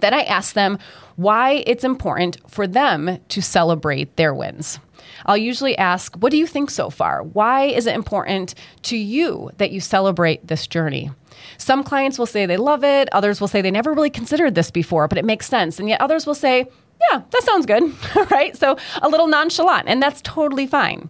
Then 0.00 0.14
I 0.14 0.22
ask 0.22 0.54
them 0.54 0.78
why 1.16 1.62
it's 1.66 1.84
important 1.84 2.38
for 2.48 2.66
them 2.66 3.18
to 3.28 3.42
celebrate 3.42 4.16
their 4.16 4.34
wins. 4.34 4.78
I'll 5.26 5.36
usually 5.36 5.76
ask, 5.78 6.14
What 6.16 6.30
do 6.30 6.36
you 6.36 6.46
think 6.46 6.70
so 6.70 6.90
far? 6.90 7.22
Why 7.22 7.64
is 7.64 7.86
it 7.86 7.94
important 7.94 8.54
to 8.82 8.96
you 8.96 9.50
that 9.58 9.72
you 9.72 9.80
celebrate 9.80 10.46
this 10.46 10.66
journey? 10.66 11.10
Some 11.58 11.84
clients 11.84 12.18
will 12.18 12.26
say 12.26 12.46
they 12.46 12.56
love 12.56 12.84
it, 12.84 13.08
others 13.12 13.40
will 13.40 13.48
say 13.48 13.62
they 13.62 13.70
never 13.70 13.92
really 13.92 14.10
considered 14.10 14.54
this 14.54 14.70
before, 14.70 15.08
but 15.08 15.18
it 15.18 15.24
makes 15.24 15.46
sense. 15.46 15.78
And 15.78 15.88
yet 15.88 16.00
others 16.00 16.26
will 16.26 16.34
say, 16.34 16.66
Yeah, 17.10 17.22
that 17.30 17.42
sounds 17.42 17.66
good, 17.66 17.92
right? 18.30 18.56
So 18.56 18.76
a 19.00 19.08
little 19.08 19.26
nonchalant, 19.26 19.88
and 19.88 20.02
that's 20.02 20.20
totally 20.22 20.66
fine. 20.66 21.08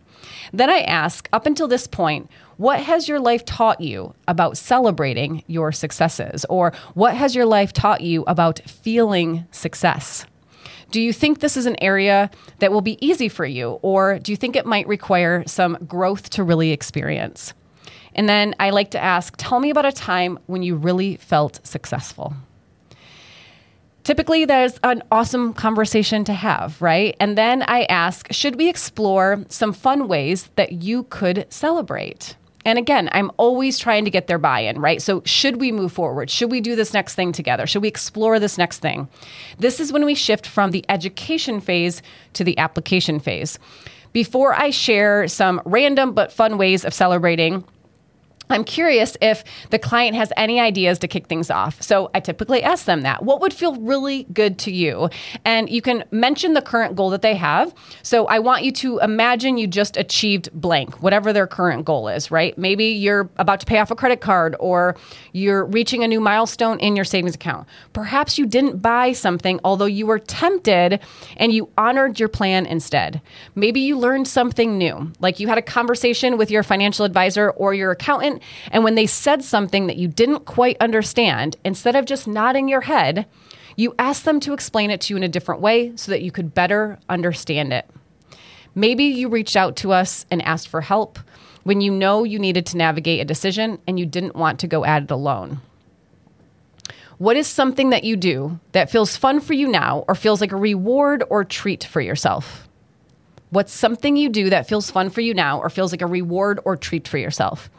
Then 0.53 0.71
I 0.71 0.81
ask, 0.81 1.29
up 1.33 1.47
until 1.47 1.69
this 1.69 1.87
point, 1.87 2.31
what 2.59 2.81
has 2.81 3.09
your 3.09 3.19
life 3.19 3.45
taught 3.45 3.81
you 3.81 4.15
about 4.29 4.57
celebrating 4.59 5.43
your 5.47 5.73
successes? 5.73 6.45
Or 6.49 6.73
what 6.95 7.17
has 7.17 7.35
your 7.35 7.47
life 7.47 7.73
taught 7.73 8.03
you 8.03 8.25
about 8.27 8.61
feeling 8.69 9.47
success? 9.51 10.27
Do 10.93 11.01
you 11.01 11.15
think 11.15 11.41
this 11.41 11.57
is 11.57 11.65
an 11.65 11.83
area 11.83 12.31
that 12.59 12.71
will 12.71 12.83
be 12.83 12.99
easy 13.05 13.31
for 13.31 13.47
you, 13.47 13.81
or 13.81 14.19
do 14.19 14.31
you 14.31 14.37
think 14.37 14.55
it 14.55 14.67
might 14.67 14.87
require 14.87 15.43
some 15.47 15.79
growth 15.89 16.29
to 16.31 16.45
really 16.45 16.71
experience? 16.71 17.55
And 18.15 18.29
then 18.29 18.55
I 18.61 18.71
like 18.71 18.91
to 18.91 19.03
ask, 19.03 19.35
tell 19.39 19.59
me 19.59 19.71
about 19.71 19.87
a 19.87 19.93
time 19.93 20.39
when 20.47 20.63
you 20.63 20.77
really 20.77 21.17
felt 21.17 21.67
successful. 21.67 22.35
Typically, 24.05 24.45
there's 24.45 24.79
an 24.83 25.03
awesome 25.11 25.55
conversation 25.55 26.25
to 26.25 26.35
have, 26.35 26.83
right? 26.83 27.17
And 27.19 27.39
then 27.39 27.63
I 27.67 27.85
ask, 27.85 28.31
should 28.31 28.57
we 28.57 28.69
explore 28.69 29.47
some 29.49 29.73
fun 29.73 30.09
ways 30.09 30.51
that 30.57 30.73
you 30.73 31.05
could 31.05 31.47
celebrate? 31.49 32.37
And 32.65 32.79
again, 32.79 33.09
I'm 33.13 33.31
always 33.37 33.79
trying 33.79 34.05
to 34.05 34.11
get 34.11 34.27
their 34.27 34.39
buy 34.39 34.61
in, 34.61 34.81
right? 34.81 35.03
So, 35.03 35.23
should 35.25 35.61
we 35.61 35.73
move 35.73 35.93
forward? 35.93 36.31
Should 36.31 36.51
we 36.51 36.61
do 36.61 36.77
this 36.77 36.93
next 36.93 37.15
thing 37.15 37.33
together? 37.33 37.67
Should 37.67 37.83
we 37.83 37.89
explore 37.89 38.39
this 38.39 38.57
next 38.57 38.79
thing? 38.79 39.09
This 39.59 39.81
is 39.81 39.93
when 39.93 40.05
we 40.05 40.15
shift 40.15 40.47
from 40.47 40.71
the 40.71 40.85
education 40.89 41.61
phase 41.61 42.03
to 42.35 42.45
the 42.45 42.57
application 42.59 43.19
phase. 43.19 43.59
Before 44.13 44.55
I 44.55 44.71
share 44.71 45.27
some 45.27 45.61
random 45.65 46.13
but 46.13 46.33
fun 46.33 46.59
ways 46.59 46.85
of 46.85 46.95
celebrating, 46.95 47.65
I'm 48.53 48.65
curious 48.65 49.17
if 49.21 49.45
the 49.71 49.79
client 49.79 50.17
has 50.17 50.33
any 50.37 50.61
ideas 50.61 50.99
to 51.01 51.09
kick 51.09 51.27
things 51.27 51.51
off. 51.51 51.83
So 51.83 52.11
I 52.15 52.21
typically 52.21 52.63
ask 52.63 52.85
them 52.85 53.03
that. 53.03 53.23
What 53.23 53.41
would 53.41 53.53
feel 53.53 53.77
really 53.77 54.25
good 54.33 54.59
to 54.61 54.71
you? 54.71 55.09
And 55.45 55.69
you 55.69 55.83
can 55.83 56.05
mention 56.11 56.55
the 56.55 56.63
current 56.63 56.97
goal 56.97 57.11
that 57.11 57.23
they 57.23 57.35
have. 57.35 57.75
So 58.03 58.27
I 58.27 58.39
want 58.39 58.65
you 58.65 58.73
to 58.73 58.99
imagine 58.99 59.59
you 59.59 59.67
just 59.67 59.97
achieved 59.97 60.51
blank, 60.53 61.03
whatever 61.03 61.33
their 61.33 61.47
current 61.47 61.85
goal 61.85 62.09
is, 62.09 62.31
right? 62.31 62.57
Maybe 62.59 62.87
you're 62.87 63.31
about 63.39 63.61
to 63.61 63.67
pay 63.67 63.79
off 63.79 63.91
a 63.91 63.95
credit 63.95 64.21
card 64.21 64.57
or 64.61 64.97
you're 65.33 65.65
reaching 65.65 66.05
a 66.05 66.09
new 66.09 66.21
milestone 66.21 66.79
in 66.81 66.97
your 66.97 67.05
savings 67.05 67.35
account. 67.35 67.67
Perhaps 67.93 68.39
you 68.39 68.47
didn't 68.47 68.83
buy 68.83 69.13
something, 69.13 69.61
although 69.65 69.87
you 69.87 70.07
were 70.07 70.19
tempted 70.19 71.01
and 71.37 71.53
you 71.53 71.69
honored 71.79 72.21
your 72.21 72.29
plan 72.29 72.67
instead. 72.67 73.21
Maybe 73.55 73.81
you 73.81 73.99
learned 73.99 74.29
something 74.29 74.77
new, 74.77 75.13
like 75.21 75.41
you 75.41 75.49
had 75.49 75.59
a 75.59 75.63
conversation 75.63 76.37
with 76.37 76.51
your 76.51 76.63
financial 76.63 77.05
advisor 77.05 77.51
or 77.51 77.75
your 77.75 77.93
accountant 77.93 78.42
and 78.71 78.85
when 78.85 78.95
they 78.95 79.07
said 79.07 79.43
something 79.45 79.87
that 79.87 79.97
you 79.97 80.09
didn't 80.09 80.45
quite 80.45 80.77
understand, 80.81 81.57
instead 81.65 81.97
of 81.97 82.05
just 82.05 82.27
nodding 82.27 82.69
your 82.69 82.83
head, 82.83 83.27
you 83.77 83.95
asked 83.99 84.25
them 84.25 84.41
to 84.41 84.53
explain 84.53 84.91
it 84.91 85.01
to 85.03 85.13
you 85.13 85.17
in 85.17 85.23
a 85.23 85.29
different 85.29 85.61
way 85.61 85.93
so 85.97 86.11
that 86.13 86.23
you 86.23 86.31
could 86.31 86.55
better 86.55 86.99
understand 87.09 87.73
it. 87.73 87.89
Maybe 88.75 89.05
you 89.05 89.29
reached 89.29 89.57
out 89.57 89.77
to 89.77 89.93
us 89.93 90.27
and 90.31 90.43
asked 90.43 90.69
for 90.69 90.81
help 90.81 91.19
when 91.63 91.81
you 91.81 91.93
know 91.93 92.25
you 92.25 92.39
needed 92.39 92.67
to 92.67 92.77
navigate 92.77 93.21
a 93.21 93.25
decision 93.25 93.79
and 93.87 93.99
you 93.99 94.07
didn't 94.07 94.37
want 94.37 94.61
to 94.61 94.67
go 94.67 94.85
at 94.85 95.05
it 95.05 95.11
alone. 95.11 95.61
What 97.19 97.37
is 97.37 97.47
something 97.47 97.91
that 97.91 98.05
you 98.05 98.17
do 98.17 98.59
that 98.73 98.91
feels 98.91 99.17
fun 99.17 99.41
for 99.41 99.53
you 99.53 99.69
now 99.69 100.05
or 100.09 100.15
feels 100.15 100.41
like 100.41 100.53
a 100.53 100.57
reward 100.57 101.23
or 101.31 101.45
treat 101.45 101.85
for 101.85 102.01
yourself? 102.01 102.69
What's 103.51 103.73
something 103.73 104.17
you 104.17 104.29
do 104.29 104.51
that 104.51 104.67
feels 104.67 104.91
fun 104.91 105.11
for 105.11 105.21
you 105.21 105.35
now 105.35 105.61
or 105.61 105.71
feels 105.71 105.93
like 105.93 106.03
a 106.03 106.07
reward 106.07 106.59
or 106.65 106.77
treat 106.77 107.07
for 107.07 107.19
yourself? 107.19 107.71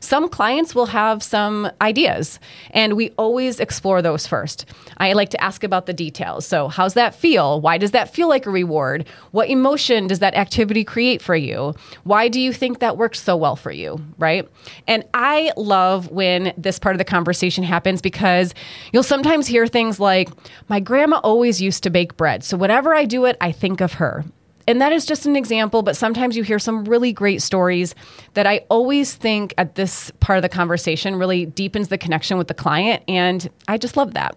Some 0.00 0.28
clients 0.28 0.74
will 0.74 0.86
have 0.86 1.22
some 1.22 1.70
ideas, 1.80 2.38
and 2.70 2.94
we 2.94 3.10
always 3.16 3.60
explore 3.60 4.02
those 4.02 4.26
first. 4.26 4.66
I 4.98 5.12
like 5.12 5.30
to 5.30 5.42
ask 5.42 5.64
about 5.64 5.86
the 5.86 5.92
details. 5.92 6.46
So, 6.46 6.68
how's 6.68 6.94
that 6.94 7.14
feel? 7.14 7.60
Why 7.60 7.78
does 7.78 7.90
that 7.92 8.12
feel 8.14 8.28
like 8.28 8.46
a 8.46 8.50
reward? 8.50 9.06
What 9.32 9.48
emotion 9.48 10.06
does 10.06 10.18
that 10.20 10.34
activity 10.34 10.84
create 10.84 11.22
for 11.22 11.36
you? 11.36 11.74
Why 12.04 12.28
do 12.28 12.40
you 12.40 12.52
think 12.52 12.78
that 12.80 12.96
works 12.96 13.22
so 13.22 13.36
well 13.36 13.56
for 13.56 13.70
you? 13.70 14.00
Right? 14.18 14.48
And 14.86 15.04
I 15.14 15.52
love 15.56 16.10
when 16.10 16.52
this 16.56 16.78
part 16.78 16.94
of 16.94 16.98
the 16.98 17.04
conversation 17.04 17.64
happens 17.64 18.00
because 18.00 18.54
you'll 18.92 19.02
sometimes 19.02 19.46
hear 19.46 19.66
things 19.66 20.00
like, 20.00 20.28
My 20.68 20.80
grandma 20.80 21.20
always 21.22 21.60
used 21.60 21.82
to 21.84 21.90
bake 21.90 22.16
bread. 22.16 22.44
So, 22.44 22.56
whenever 22.56 22.94
I 22.94 23.04
do 23.04 23.24
it, 23.24 23.36
I 23.40 23.52
think 23.52 23.80
of 23.80 23.94
her. 23.94 24.24
And 24.70 24.80
that 24.80 24.92
is 24.92 25.04
just 25.04 25.26
an 25.26 25.34
example, 25.34 25.82
but 25.82 25.96
sometimes 25.96 26.36
you 26.36 26.44
hear 26.44 26.60
some 26.60 26.84
really 26.84 27.12
great 27.12 27.42
stories 27.42 27.96
that 28.34 28.46
I 28.46 28.58
always 28.68 29.16
think 29.16 29.52
at 29.58 29.74
this 29.74 30.12
part 30.20 30.36
of 30.38 30.42
the 30.42 30.48
conversation 30.48 31.16
really 31.16 31.44
deepens 31.44 31.88
the 31.88 31.98
connection 31.98 32.38
with 32.38 32.46
the 32.46 32.54
client. 32.54 33.02
And 33.08 33.50
I 33.66 33.78
just 33.78 33.96
love 33.96 34.14
that. 34.14 34.36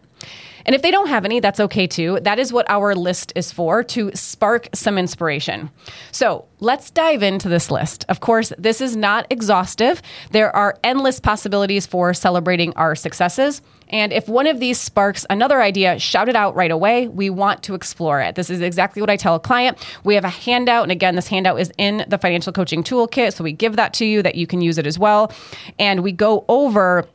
And 0.65 0.73
if 0.73 0.81
they 0.81 0.89
don't 0.89 1.07
have 1.07 1.23
any, 1.23 1.39
that's 1.39 1.59
okay 1.59 1.85
too. 1.85 2.19
That 2.21 2.39
is 2.39 2.51
what 2.51 2.67
our 2.67 2.95
list 2.95 3.31
is 3.35 3.51
for 3.51 3.83
to 3.83 4.09
spark 4.15 4.69
some 4.73 4.97
inspiration. 4.97 5.69
So 6.11 6.45
let's 6.59 6.89
dive 6.89 7.21
into 7.21 7.47
this 7.47 7.69
list. 7.69 8.03
Of 8.09 8.19
course, 8.19 8.51
this 8.57 8.81
is 8.81 8.95
not 8.95 9.27
exhaustive. 9.29 10.01
There 10.31 10.55
are 10.55 10.79
endless 10.83 11.19
possibilities 11.19 11.85
for 11.85 12.11
celebrating 12.15 12.73
our 12.75 12.95
successes. 12.95 13.61
And 13.93 14.11
if 14.11 14.27
one 14.27 14.47
of 14.47 14.59
these 14.59 14.79
sparks 14.79 15.23
another 15.29 15.61
idea, 15.61 15.99
shout 15.99 16.27
it 16.27 16.35
out 16.35 16.55
right 16.55 16.71
away. 16.71 17.07
We 17.07 17.29
want 17.29 17.61
to 17.63 17.75
explore 17.75 18.19
it. 18.21 18.33
This 18.33 18.49
is 18.49 18.59
exactly 18.59 19.01
what 19.01 19.09
I 19.09 19.15
tell 19.15 19.35
a 19.35 19.39
client. 19.39 19.77
We 20.03 20.15
have 20.15 20.25
a 20.25 20.29
handout. 20.29 20.81
And 20.81 20.91
again, 20.91 21.15
this 21.15 21.27
handout 21.27 21.59
is 21.59 21.71
in 21.77 22.03
the 22.07 22.17
financial 22.17 22.51
coaching 22.51 22.83
toolkit. 22.83 23.33
So 23.33 23.43
we 23.43 23.53
give 23.53 23.75
that 23.75 23.93
to 23.93 24.05
you 24.05 24.23
that 24.23 24.33
you 24.33 24.47
can 24.47 24.61
use 24.61 24.79
it 24.79 24.87
as 24.87 24.97
well. 24.97 25.31
And 25.77 26.01
we 26.01 26.11
go 26.11 26.43
over 26.49 27.07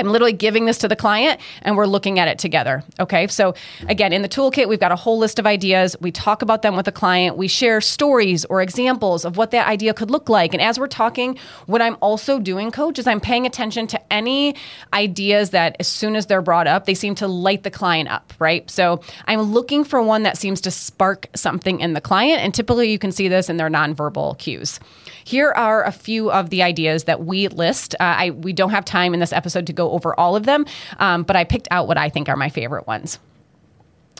I'm 0.00 0.08
literally 0.10 0.32
giving 0.32 0.64
this 0.64 0.78
to 0.78 0.88
the 0.88 0.96
client 0.96 1.40
and 1.62 1.76
we're 1.76 1.86
looking 1.86 2.18
at 2.18 2.26
it 2.26 2.38
together. 2.38 2.82
Okay. 2.98 3.26
So, 3.28 3.54
again, 3.88 4.12
in 4.12 4.22
the 4.22 4.28
toolkit, 4.28 4.68
we've 4.68 4.80
got 4.80 4.92
a 4.92 4.96
whole 4.96 5.18
list 5.18 5.38
of 5.38 5.46
ideas. 5.46 5.94
We 6.00 6.10
talk 6.10 6.42
about 6.42 6.62
them 6.62 6.74
with 6.76 6.86
the 6.86 6.92
client. 6.92 7.36
We 7.36 7.48
share 7.48 7.80
stories 7.80 8.44
or 8.46 8.62
examples 8.62 9.24
of 9.24 9.36
what 9.36 9.50
that 9.52 9.68
idea 9.68 9.94
could 9.94 10.10
look 10.10 10.28
like. 10.28 10.54
And 10.54 10.62
as 10.62 10.78
we're 10.78 10.88
talking, 10.88 11.38
what 11.66 11.82
I'm 11.82 11.96
also 12.00 12.38
doing, 12.38 12.70
coach, 12.70 12.98
is 12.98 13.06
I'm 13.06 13.20
paying 13.20 13.46
attention 13.46 13.86
to 13.88 14.12
any 14.12 14.54
ideas 14.92 15.50
that 15.50 15.76
as 15.78 15.86
soon 15.86 16.16
as 16.16 16.26
they're 16.26 16.42
brought 16.42 16.66
up, 16.66 16.86
they 16.86 16.94
seem 16.94 17.14
to 17.16 17.28
light 17.28 17.62
the 17.62 17.70
client 17.70 18.08
up, 18.08 18.32
right? 18.38 18.68
So, 18.70 19.00
I'm 19.26 19.42
looking 19.42 19.84
for 19.84 20.02
one 20.02 20.22
that 20.22 20.38
seems 20.38 20.60
to 20.62 20.70
spark 20.70 21.28
something 21.34 21.80
in 21.80 21.92
the 21.92 22.00
client. 22.00 22.40
And 22.40 22.54
typically, 22.54 22.90
you 22.90 22.98
can 22.98 23.12
see 23.12 23.28
this 23.28 23.48
in 23.48 23.58
their 23.58 23.68
nonverbal 23.68 24.38
cues. 24.38 24.80
Here 25.24 25.52
are 25.52 25.84
a 25.84 25.92
few 25.92 26.30
of 26.30 26.50
the 26.50 26.62
ideas 26.62 27.04
that 27.04 27.24
we 27.24 27.48
list. 27.48 27.94
Uh, 28.00 28.04
I, 28.18 28.30
we 28.30 28.52
don't 28.52 28.70
have 28.70 28.84
time 28.84 29.14
in 29.14 29.20
this 29.20 29.32
episode 29.32 29.66
to 29.66 29.72
go 29.72 29.89
over 29.90 30.18
all 30.18 30.36
of 30.36 30.44
them, 30.44 30.66
um, 30.98 31.22
but 31.22 31.36
I 31.36 31.44
picked 31.44 31.68
out 31.70 31.88
what 31.88 31.98
I 31.98 32.08
think 32.08 32.28
are 32.28 32.36
my 32.36 32.48
favorite 32.48 32.86
ones. 32.86 33.18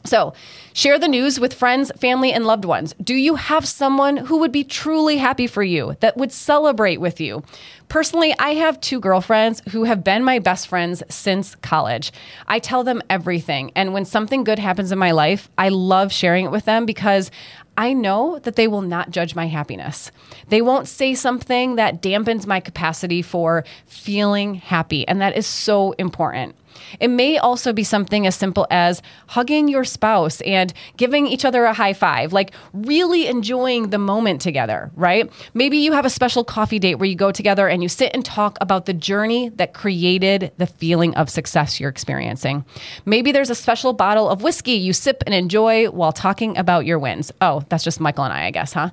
So, 0.05 0.33
share 0.73 0.99
the 0.99 1.09
news 1.09 1.39
with 1.39 1.53
friends, 1.53 1.93
family, 1.99 2.33
and 2.33 2.47
loved 2.47 2.65
ones. 2.65 2.95
Do 3.03 3.15
you 3.15 3.35
have 3.35 3.67
someone 3.67 4.17
who 4.17 4.39
would 4.39 4.53
be 4.53 4.65
truly 4.65 5.19
happy 5.19 5.47
for 5.47 5.63
you, 5.63 5.97
that 6.01 6.17
would 6.17 6.33
celebrate 6.33 7.01
with 7.01 7.21
you? 7.21 7.43
Personally, 7.91 8.33
I 8.39 8.51
have 8.51 8.81
two 8.81 9.01
girlfriends 9.01 9.63
who 9.71 9.83
have 9.83 10.05
been 10.05 10.23
my 10.23 10.39
best 10.39 10.69
friends 10.69 11.03
since 11.09 11.57
college. 11.57 12.13
I 12.47 12.61
tell 12.61 12.85
them 12.85 13.03
everything. 13.11 13.73
And 13.75 13.93
when 13.93 14.05
something 14.05 14.45
good 14.45 14.61
happens 14.61 14.93
in 14.93 14.99
my 14.99 15.11
life, 15.11 15.51
I 15.59 15.71
love 15.71 16.13
sharing 16.13 16.45
it 16.45 16.53
with 16.53 16.67
them 16.67 16.87
because 16.87 17.33
I 17.77 17.93
know 17.93 18.39
that 18.45 18.55
they 18.55 18.69
will 18.69 18.83
not 18.83 19.11
judge 19.11 19.35
my 19.35 19.49
happiness. 19.49 20.13
They 20.47 20.63
won't 20.63 20.87
say 20.87 21.15
something 21.15 21.75
that 21.77 22.01
dampens 22.01 22.47
my 22.47 22.61
capacity 22.61 23.23
for 23.23 23.65
feeling 23.87 24.55
happy. 24.55 25.07
And 25.09 25.21
that 25.21 25.37
is 25.37 25.49
so 25.49 25.91
important. 25.93 26.55
It 26.99 27.09
may 27.09 27.39
also 27.39 27.73
be 27.73 27.85
something 27.85 28.27
as 28.27 28.35
simple 28.35 28.67
as 28.71 29.03
hugging 29.29 29.69
your 29.69 29.85
spouse 29.85 30.41
and 30.43 30.73
giving 30.97 31.27
each 31.27 31.45
other 31.45 31.65
a 31.65 31.73
high 31.73 31.93
five, 31.93 32.33
like 32.33 32.53
really 32.73 33.27
enjoying 33.27 33.91
the 33.91 33.99
moment 33.99 34.41
together, 34.41 34.91
right? 34.95 35.31
Maybe 35.55 35.79
you 35.79 35.93
have 35.93 36.05
a 36.05 36.11
special 36.11 36.45
coffee 36.45 36.79
date 36.79 36.97
where 36.97 37.09
you 37.09 37.17
go 37.17 37.33
together 37.33 37.69
and 37.69 37.83
you 37.83 37.89
sit 37.89 38.11
and 38.15 38.25
talk 38.25 38.59
about 38.61 38.87
the 38.87 38.93
journey 38.93 39.49
that 39.51 39.75
created 39.75 40.53
the 40.59 40.67
feeling 40.67 41.15
of 41.15 41.31
success 41.31 41.81
you're 41.81 41.91
experiencing. 41.91 42.65
Maybe 43.05 43.33
there's 43.33 43.51
a 43.51 43.55
special 43.55 43.93
bottle 43.93 44.29
of 44.29 44.43
whiskey 44.43 44.73
you 44.73 44.93
sip 44.93 45.23
and 45.27 45.35
enjoy 45.35 45.87
while 45.91 46.13
talking 46.13 46.57
about 46.57 46.87
your 46.87 46.99
wins. 46.99 47.33
Oh, 47.41 47.63
that's 47.69 47.85
just 47.85 48.01
Michael 48.01 48.25
and 48.25 48.33
I, 48.33 48.47
I 48.47 48.51
guess, 48.51 48.73
huh? 48.73 48.91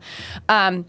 Um, 0.49 0.85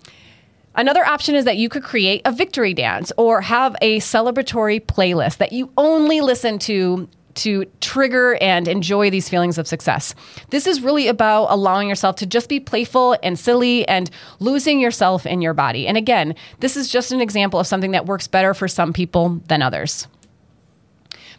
Another 0.79 1.05
option 1.05 1.35
is 1.35 1.45
that 1.45 1.57
you 1.57 1.69
could 1.69 1.83
create 1.83 2.23
a 2.25 2.31
victory 2.31 2.73
dance 2.73 3.11
or 3.17 3.41
have 3.41 3.75
a 3.83 3.99
celebratory 3.99 4.81
playlist 4.81 5.39
that 5.39 5.51
you 5.51 5.73
only 5.77 6.21
listen 6.21 6.57
to 6.61 7.09
to 7.35 7.65
trigger 7.81 8.37
and 8.41 8.69
enjoy 8.69 9.11
these 9.11 9.29
feelings 9.29 9.59
of 9.59 9.67
success. 9.67 10.15
This 10.51 10.69
is 10.69 10.81
really 10.81 11.09
about 11.09 11.47
allowing 11.51 11.89
yourself 11.89 12.17
to 12.17 12.27
just 12.27 12.49
be 12.49 12.61
playful 12.61 13.17
and 13.23 13.37
silly 13.37 13.87
and 13.89 14.09
losing 14.39 14.81
yourself 14.81 15.27
in 15.27 15.43
your 15.43 15.55
body. 15.55 15.87
And 15.89 15.97
again, 15.97 16.35
this 16.61 16.77
is 16.77 16.89
just 16.89 17.11
an 17.11 17.21
example 17.21 17.59
of 17.59 17.67
something 17.67 17.91
that 17.91 18.07
works 18.07 18.29
better 18.29 18.55
for 18.55 18.69
some 18.69 18.93
people 18.93 19.41
than 19.49 19.63
others. 19.63 20.07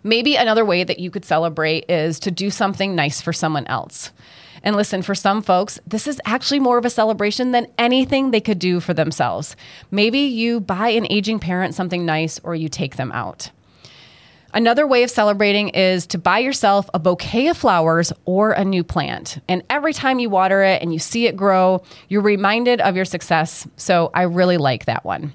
Maybe 0.04 0.36
another 0.36 0.66
way 0.66 0.84
that 0.84 1.00
you 1.00 1.12
could 1.12 1.26
celebrate 1.26 1.90
is 1.90 2.20
to 2.20 2.32
do 2.32 2.50
something 2.50 2.94
nice 2.94 3.22
for 3.22 3.34
someone 3.34 3.68
else. 3.68 4.12
And 4.64 4.76
listen, 4.76 5.02
for 5.02 5.16
some 5.16 5.42
folks, 5.42 5.80
this 5.88 6.08
is 6.08 6.22
actually 6.26 6.60
more 6.60 6.78
of 6.78 6.86
a 6.86 6.90
celebration 6.90 7.52
than 7.52 7.68
anything 7.78 8.32
they 8.32 8.42
could 8.42 8.60
do 8.60 8.80
for 8.80 8.94
themselves. 8.94 9.56
Maybe 9.92 10.20
you 10.20 10.60
buy 10.60 10.90
an 10.90 11.08
aging 11.10 11.40
parent 11.40 11.76
something 11.76 12.06
nice 12.06 12.40
or 12.44 12.56
you 12.56 12.70
take 12.70 12.96
them 12.96 13.12
out. 13.12 13.52
Another 14.52 14.88
way 14.88 15.04
of 15.04 15.12
celebrating 15.12 15.70
is 15.70 16.08
to 16.08 16.18
buy 16.18 16.40
yourself 16.40 16.90
a 16.94 17.00
bouquet 17.00 17.48
of 17.50 17.58
flowers 17.58 18.12
or 18.26 18.52
a 18.52 18.66
new 18.66 18.84
plant. 18.84 19.38
And 19.48 19.64
every 19.70 19.94
time 19.94 20.18
you 20.18 20.30
water 20.30 20.64
it 20.64 20.82
and 20.82 20.92
you 20.92 20.98
see 20.98 21.28
it 21.28 21.38
grow, 21.38 21.84
you're 22.08 22.24
reminded 22.24 22.82
of 22.82 22.96
your 22.96 23.06
success. 23.06 23.68
So 23.76 24.10
I 24.14 24.24
really 24.24 24.58
like 24.58 24.86
that 24.86 25.06
one. 25.06 25.34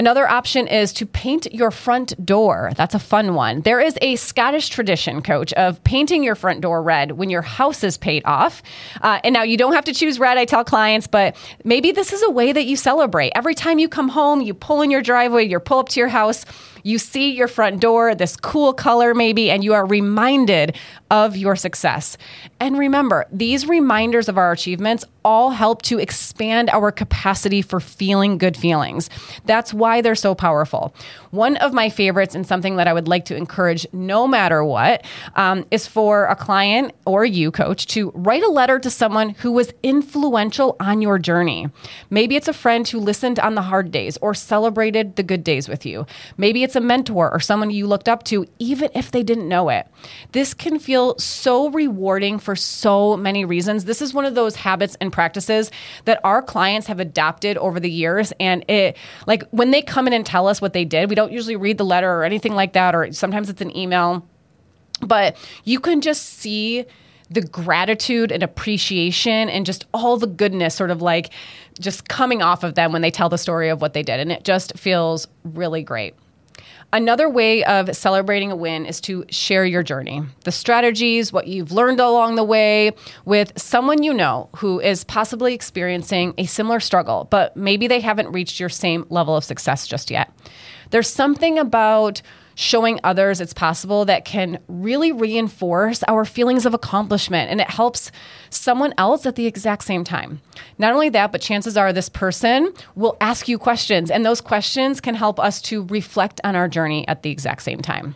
Another 0.00 0.26
option 0.26 0.66
is 0.66 0.94
to 0.94 1.04
paint 1.04 1.52
your 1.52 1.70
front 1.70 2.24
door. 2.24 2.72
That's 2.74 2.94
a 2.94 2.98
fun 2.98 3.34
one. 3.34 3.60
There 3.60 3.80
is 3.80 3.98
a 4.00 4.16
Scottish 4.16 4.70
tradition, 4.70 5.20
coach, 5.20 5.52
of 5.52 5.84
painting 5.84 6.24
your 6.24 6.34
front 6.34 6.62
door 6.62 6.82
red 6.82 7.12
when 7.12 7.28
your 7.28 7.42
house 7.42 7.84
is 7.84 7.98
paid 7.98 8.22
off. 8.24 8.62
Uh, 9.02 9.20
and 9.22 9.34
now 9.34 9.42
you 9.42 9.58
don't 9.58 9.74
have 9.74 9.84
to 9.84 9.92
choose 9.92 10.18
red, 10.18 10.38
I 10.38 10.46
tell 10.46 10.64
clients, 10.64 11.06
but 11.06 11.36
maybe 11.64 11.92
this 11.92 12.14
is 12.14 12.22
a 12.22 12.30
way 12.30 12.50
that 12.50 12.64
you 12.64 12.76
celebrate. 12.76 13.32
Every 13.34 13.54
time 13.54 13.78
you 13.78 13.90
come 13.90 14.08
home, 14.08 14.40
you 14.40 14.54
pull 14.54 14.80
in 14.80 14.90
your 14.90 15.02
driveway, 15.02 15.46
you 15.46 15.60
pull 15.60 15.80
up 15.80 15.90
to 15.90 16.00
your 16.00 16.08
house, 16.08 16.46
You 16.82 16.98
see 16.98 17.32
your 17.32 17.48
front 17.48 17.80
door, 17.80 18.14
this 18.14 18.36
cool 18.36 18.72
color 18.72 19.14
maybe, 19.14 19.50
and 19.50 19.62
you 19.62 19.74
are 19.74 19.84
reminded 19.84 20.76
of 21.10 21.36
your 21.36 21.56
success. 21.56 22.16
And 22.60 22.78
remember, 22.78 23.24
these 23.32 23.66
reminders 23.66 24.28
of 24.28 24.36
our 24.36 24.52
achievements 24.52 25.06
all 25.24 25.50
help 25.50 25.80
to 25.82 25.98
expand 25.98 26.68
our 26.70 26.92
capacity 26.92 27.62
for 27.62 27.80
feeling 27.80 28.36
good 28.36 28.56
feelings. 28.56 29.08
That's 29.46 29.72
why 29.72 30.02
they're 30.02 30.14
so 30.14 30.34
powerful. 30.34 30.94
One 31.30 31.56
of 31.56 31.72
my 31.72 31.88
favorites, 31.88 32.34
and 32.34 32.46
something 32.46 32.76
that 32.76 32.86
I 32.86 32.92
would 32.92 33.08
like 33.08 33.24
to 33.26 33.36
encourage 33.36 33.86
no 33.92 34.26
matter 34.26 34.62
what, 34.62 35.04
um, 35.36 35.64
is 35.70 35.86
for 35.86 36.26
a 36.26 36.36
client 36.36 36.92
or 37.06 37.24
you, 37.24 37.50
coach, 37.50 37.86
to 37.88 38.10
write 38.14 38.42
a 38.42 38.50
letter 38.50 38.78
to 38.78 38.90
someone 38.90 39.30
who 39.30 39.52
was 39.52 39.72
influential 39.82 40.76
on 40.80 41.00
your 41.00 41.18
journey. 41.18 41.68
Maybe 42.10 42.36
it's 42.36 42.48
a 42.48 42.52
friend 42.52 42.86
who 42.86 42.98
listened 42.98 43.38
on 43.38 43.54
the 43.54 43.62
hard 43.62 43.90
days 43.90 44.18
or 44.20 44.34
celebrated 44.34 45.16
the 45.16 45.22
good 45.22 45.44
days 45.44 45.68
with 45.68 45.86
you. 45.86 46.06
Maybe 46.36 46.62
it's 46.62 46.76
a 46.76 46.80
mentor 46.80 47.30
or 47.32 47.40
someone 47.40 47.70
you 47.70 47.86
looked 47.86 48.08
up 48.08 48.22
to, 48.24 48.46
even 48.58 48.90
if 48.94 49.10
they 49.10 49.22
didn't 49.22 49.48
know 49.48 49.70
it. 49.70 49.86
This 50.32 50.52
can 50.52 50.78
feel 50.78 51.18
so 51.18 51.70
rewarding 51.70 52.38
for 52.38 52.49
so 52.56 53.16
many 53.16 53.44
reasons. 53.44 53.84
This 53.84 54.02
is 54.02 54.14
one 54.14 54.24
of 54.24 54.34
those 54.34 54.56
habits 54.56 54.96
and 55.00 55.12
practices 55.12 55.70
that 56.04 56.20
our 56.24 56.42
clients 56.42 56.86
have 56.86 57.00
adopted 57.00 57.56
over 57.58 57.80
the 57.80 57.90
years. 57.90 58.32
And 58.40 58.64
it, 58.68 58.96
like, 59.26 59.42
when 59.50 59.70
they 59.70 59.82
come 59.82 60.06
in 60.06 60.12
and 60.12 60.24
tell 60.24 60.46
us 60.46 60.60
what 60.60 60.72
they 60.72 60.84
did, 60.84 61.08
we 61.08 61.14
don't 61.14 61.32
usually 61.32 61.56
read 61.56 61.78
the 61.78 61.84
letter 61.84 62.10
or 62.10 62.24
anything 62.24 62.54
like 62.54 62.72
that, 62.74 62.94
or 62.94 63.12
sometimes 63.12 63.48
it's 63.48 63.60
an 63.60 63.76
email. 63.76 64.26
But 65.00 65.36
you 65.64 65.80
can 65.80 66.00
just 66.00 66.24
see 66.24 66.84
the 67.30 67.40
gratitude 67.40 68.32
and 68.32 68.42
appreciation 68.42 69.48
and 69.48 69.64
just 69.64 69.86
all 69.94 70.16
the 70.16 70.26
goodness 70.26 70.74
sort 70.74 70.90
of 70.90 71.00
like 71.00 71.30
just 71.78 72.08
coming 72.08 72.42
off 72.42 72.64
of 72.64 72.74
them 72.74 72.92
when 72.92 73.02
they 73.02 73.10
tell 73.10 73.28
the 73.28 73.38
story 73.38 73.68
of 73.68 73.80
what 73.80 73.94
they 73.94 74.02
did. 74.02 74.18
And 74.18 74.32
it 74.32 74.44
just 74.44 74.76
feels 74.76 75.28
really 75.44 75.82
great. 75.82 76.14
Another 76.92 77.28
way 77.28 77.62
of 77.64 77.94
celebrating 77.94 78.50
a 78.50 78.56
win 78.56 78.84
is 78.84 79.00
to 79.02 79.24
share 79.28 79.64
your 79.64 79.84
journey, 79.84 80.22
the 80.42 80.50
strategies, 80.50 81.32
what 81.32 81.46
you've 81.46 81.70
learned 81.70 82.00
along 82.00 82.34
the 82.34 82.42
way 82.42 82.92
with 83.24 83.52
someone 83.56 84.02
you 84.02 84.12
know 84.12 84.48
who 84.56 84.80
is 84.80 85.04
possibly 85.04 85.54
experiencing 85.54 86.34
a 86.36 86.46
similar 86.46 86.80
struggle, 86.80 87.28
but 87.30 87.56
maybe 87.56 87.86
they 87.86 88.00
haven't 88.00 88.32
reached 88.32 88.58
your 88.58 88.68
same 88.68 89.06
level 89.08 89.36
of 89.36 89.44
success 89.44 89.86
just 89.86 90.10
yet. 90.10 90.32
There's 90.90 91.08
something 91.08 91.58
about 91.60 92.22
showing 92.60 93.00
others 93.02 93.40
it's 93.40 93.54
possible 93.54 94.04
that 94.04 94.26
can 94.26 94.58
really 94.68 95.12
reinforce 95.12 96.02
our 96.02 96.26
feelings 96.26 96.66
of 96.66 96.74
accomplishment 96.74 97.50
and 97.50 97.58
it 97.58 97.70
helps 97.70 98.12
someone 98.50 98.92
else 98.98 99.24
at 99.24 99.34
the 99.34 99.46
exact 99.46 99.82
same 99.82 100.04
time. 100.04 100.42
Not 100.76 100.92
only 100.92 101.08
that, 101.08 101.32
but 101.32 101.40
chances 101.40 101.78
are 101.78 101.90
this 101.90 102.10
person 102.10 102.70
will 102.94 103.16
ask 103.18 103.48
you 103.48 103.58
questions 103.58 104.10
and 104.10 104.26
those 104.26 104.42
questions 104.42 105.00
can 105.00 105.14
help 105.14 105.40
us 105.40 105.62
to 105.62 105.86
reflect 105.86 106.38
on 106.44 106.54
our 106.54 106.68
journey 106.68 107.08
at 107.08 107.22
the 107.22 107.30
exact 107.30 107.62
same 107.62 107.80
time. 107.80 108.14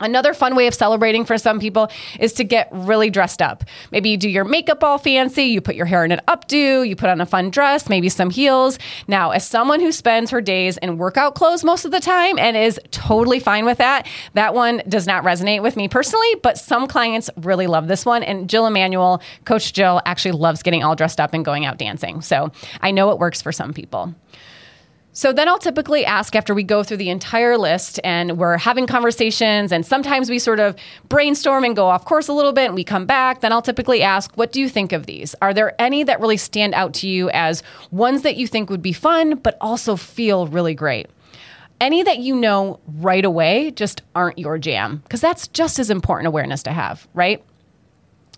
Another 0.00 0.34
fun 0.34 0.54
way 0.54 0.66
of 0.66 0.74
celebrating 0.74 1.24
for 1.24 1.38
some 1.38 1.60
people 1.60 1.90
is 2.18 2.32
to 2.34 2.44
get 2.44 2.68
really 2.70 3.10
dressed 3.10 3.42
up. 3.42 3.64
Maybe 3.90 4.10
you 4.10 4.16
do 4.16 4.28
your 4.28 4.44
makeup 4.44 4.82
all 4.84 4.98
fancy, 4.98 5.44
you 5.44 5.60
put 5.60 5.74
your 5.74 5.86
hair 5.86 6.04
in 6.04 6.12
an 6.12 6.20
updo, 6.28 6.86
you 6.88 6.96
put 6.96 7.08
on 7.08 7.20
a 7.20 7.26
fun 7.26 7.50
dress, 7.50 7.88
maybe 7.88 8.08
some 8.08 8.30
heels. 8.30 8.78
Now, 9.06 9.30
as 9.30 9.46
someone 9.46 9.80
who 9.80 9.92
spends 9.92 10.30
her 10.30 10.40
days 10.40 10.76
in 10.78 10.98
workout 10.98 11.34
clothes 11.34 11.64
most 11.64 11.84
of 11.84 11.90
the 11.90 12.00
time 12.00 12.38
and 12.38 12.56
is 12.56 12.80
totally 12.90 13.40
fine 13.40 13.64
with 13.64 13.78
that, 13.78 14.06
that 14.34 14.54
one 14.54 14.82
does 14.88 15.06
not 15.06 15.24
resonate 15.24 15.62
with 15.62 15.76
me 15.76 15.88
personally, 15.88 16.34
but 16.42 16.58
some 16.58 16.86
clients 16.86 17.30
really 17.36 17.66
love 17.66 17.88
this 17.88 18.04
one. 18.04 18.22
And 18.22 18.48
Jill 18.48 18.66
Emanuel, 18.66 19.22
Coach 19.44 19.72
Jill, 19.72 20.00
actually 20.04 20.32
loves 20.32 20.62
getting 20.62 20.82
all 20.82 20.94
dressed 20.94 21.20
up 21.20 21.34
and 21.34 21.44
going 21.44 21.64
out 21.64 21.78
dancing. 21.78 22.20
So 22.22 22.52
I 22.80 22.90
know 22.90 23.10
it 23.10 23.18
works 23.18 23.42
for 23.42 23.52
some 23.52 23.72
people. 23.72 24.14
So 25.18 25.32
then 25.32 25.48
I'll 25.48 25.58
typically 25.58 26.06
ask 26.06 26.36
after 26.36 26.54
we 26.54 26.62
go 26.62 26.84
through 26.84 26.98
the 26.98 27.10
entire 27.10 27.58
list 27.58 27.98
and 28.04 28.38
we're 28.38 28.56
having 28.56 28.86
conversations, 28.86 29.72
and 29.72 29.84
sometimes 29.84 30.30
we 30.30 30.38
sort 30.38 30.60
of 30.60 30.76
brainstorm 31.08 31.64
and 31.64 31.74
go 31.74 31.88
off 31.88 32.04
course 32.04 32.28
a 32.28 32.32
little 32.32 32.52
bit 32.52 32.66
and 32.66 32.76
we 32.76 32.84
come 32.84 33.04
back. 33.04 33.40
Then 33.40 33.52
I'll 33.52 33.60
typically 33.60 34.00
ask, 34.00 34.32
What 34.36 34.52
do 34.52 34.60
you 34.60 34.68
think 34.68 34.92
of 34.92 35.06
these? 35.06 35.34
Are 35.42 35.52
there 35.52 35.74
any 35.82 36.04
that 36.04 36.20
really 36.20 36.36
stand 36.36 36.72
out 36.72 36.94
to 36.94 37.08
you 37.08 37.30
as 37.30 37.64
ones 37.90 38.22
that 38.22 38.36
you 38.36 38.46
think 38.46 38.70
would 38.70 38.80
be 38.80 38.92
fun, 38.92 39.38
but 39.38 39.56
also 39.60 39.96
feel 39.96 40.46
really 40.46 40.74
great? 40.74 41.08
Any 41.80 42.04
that 42.04 42.20
you 42.20 42.36
know 42.36 42.78
right 42.86 43.24
away 43.24 43.72
just 43.72 44.02
aren't 44.14 44.38
your 44.38 44.56
jam, 44.56 44.98
because 44.98 45.20
that's 45.20 45.48
just 45.48 45.80
as 45.80 45.90
important 45.90 46.28
awareness 46.28 46.62
to 46.62 46.70
have, 46.70 47.08
right? 47.12 47.44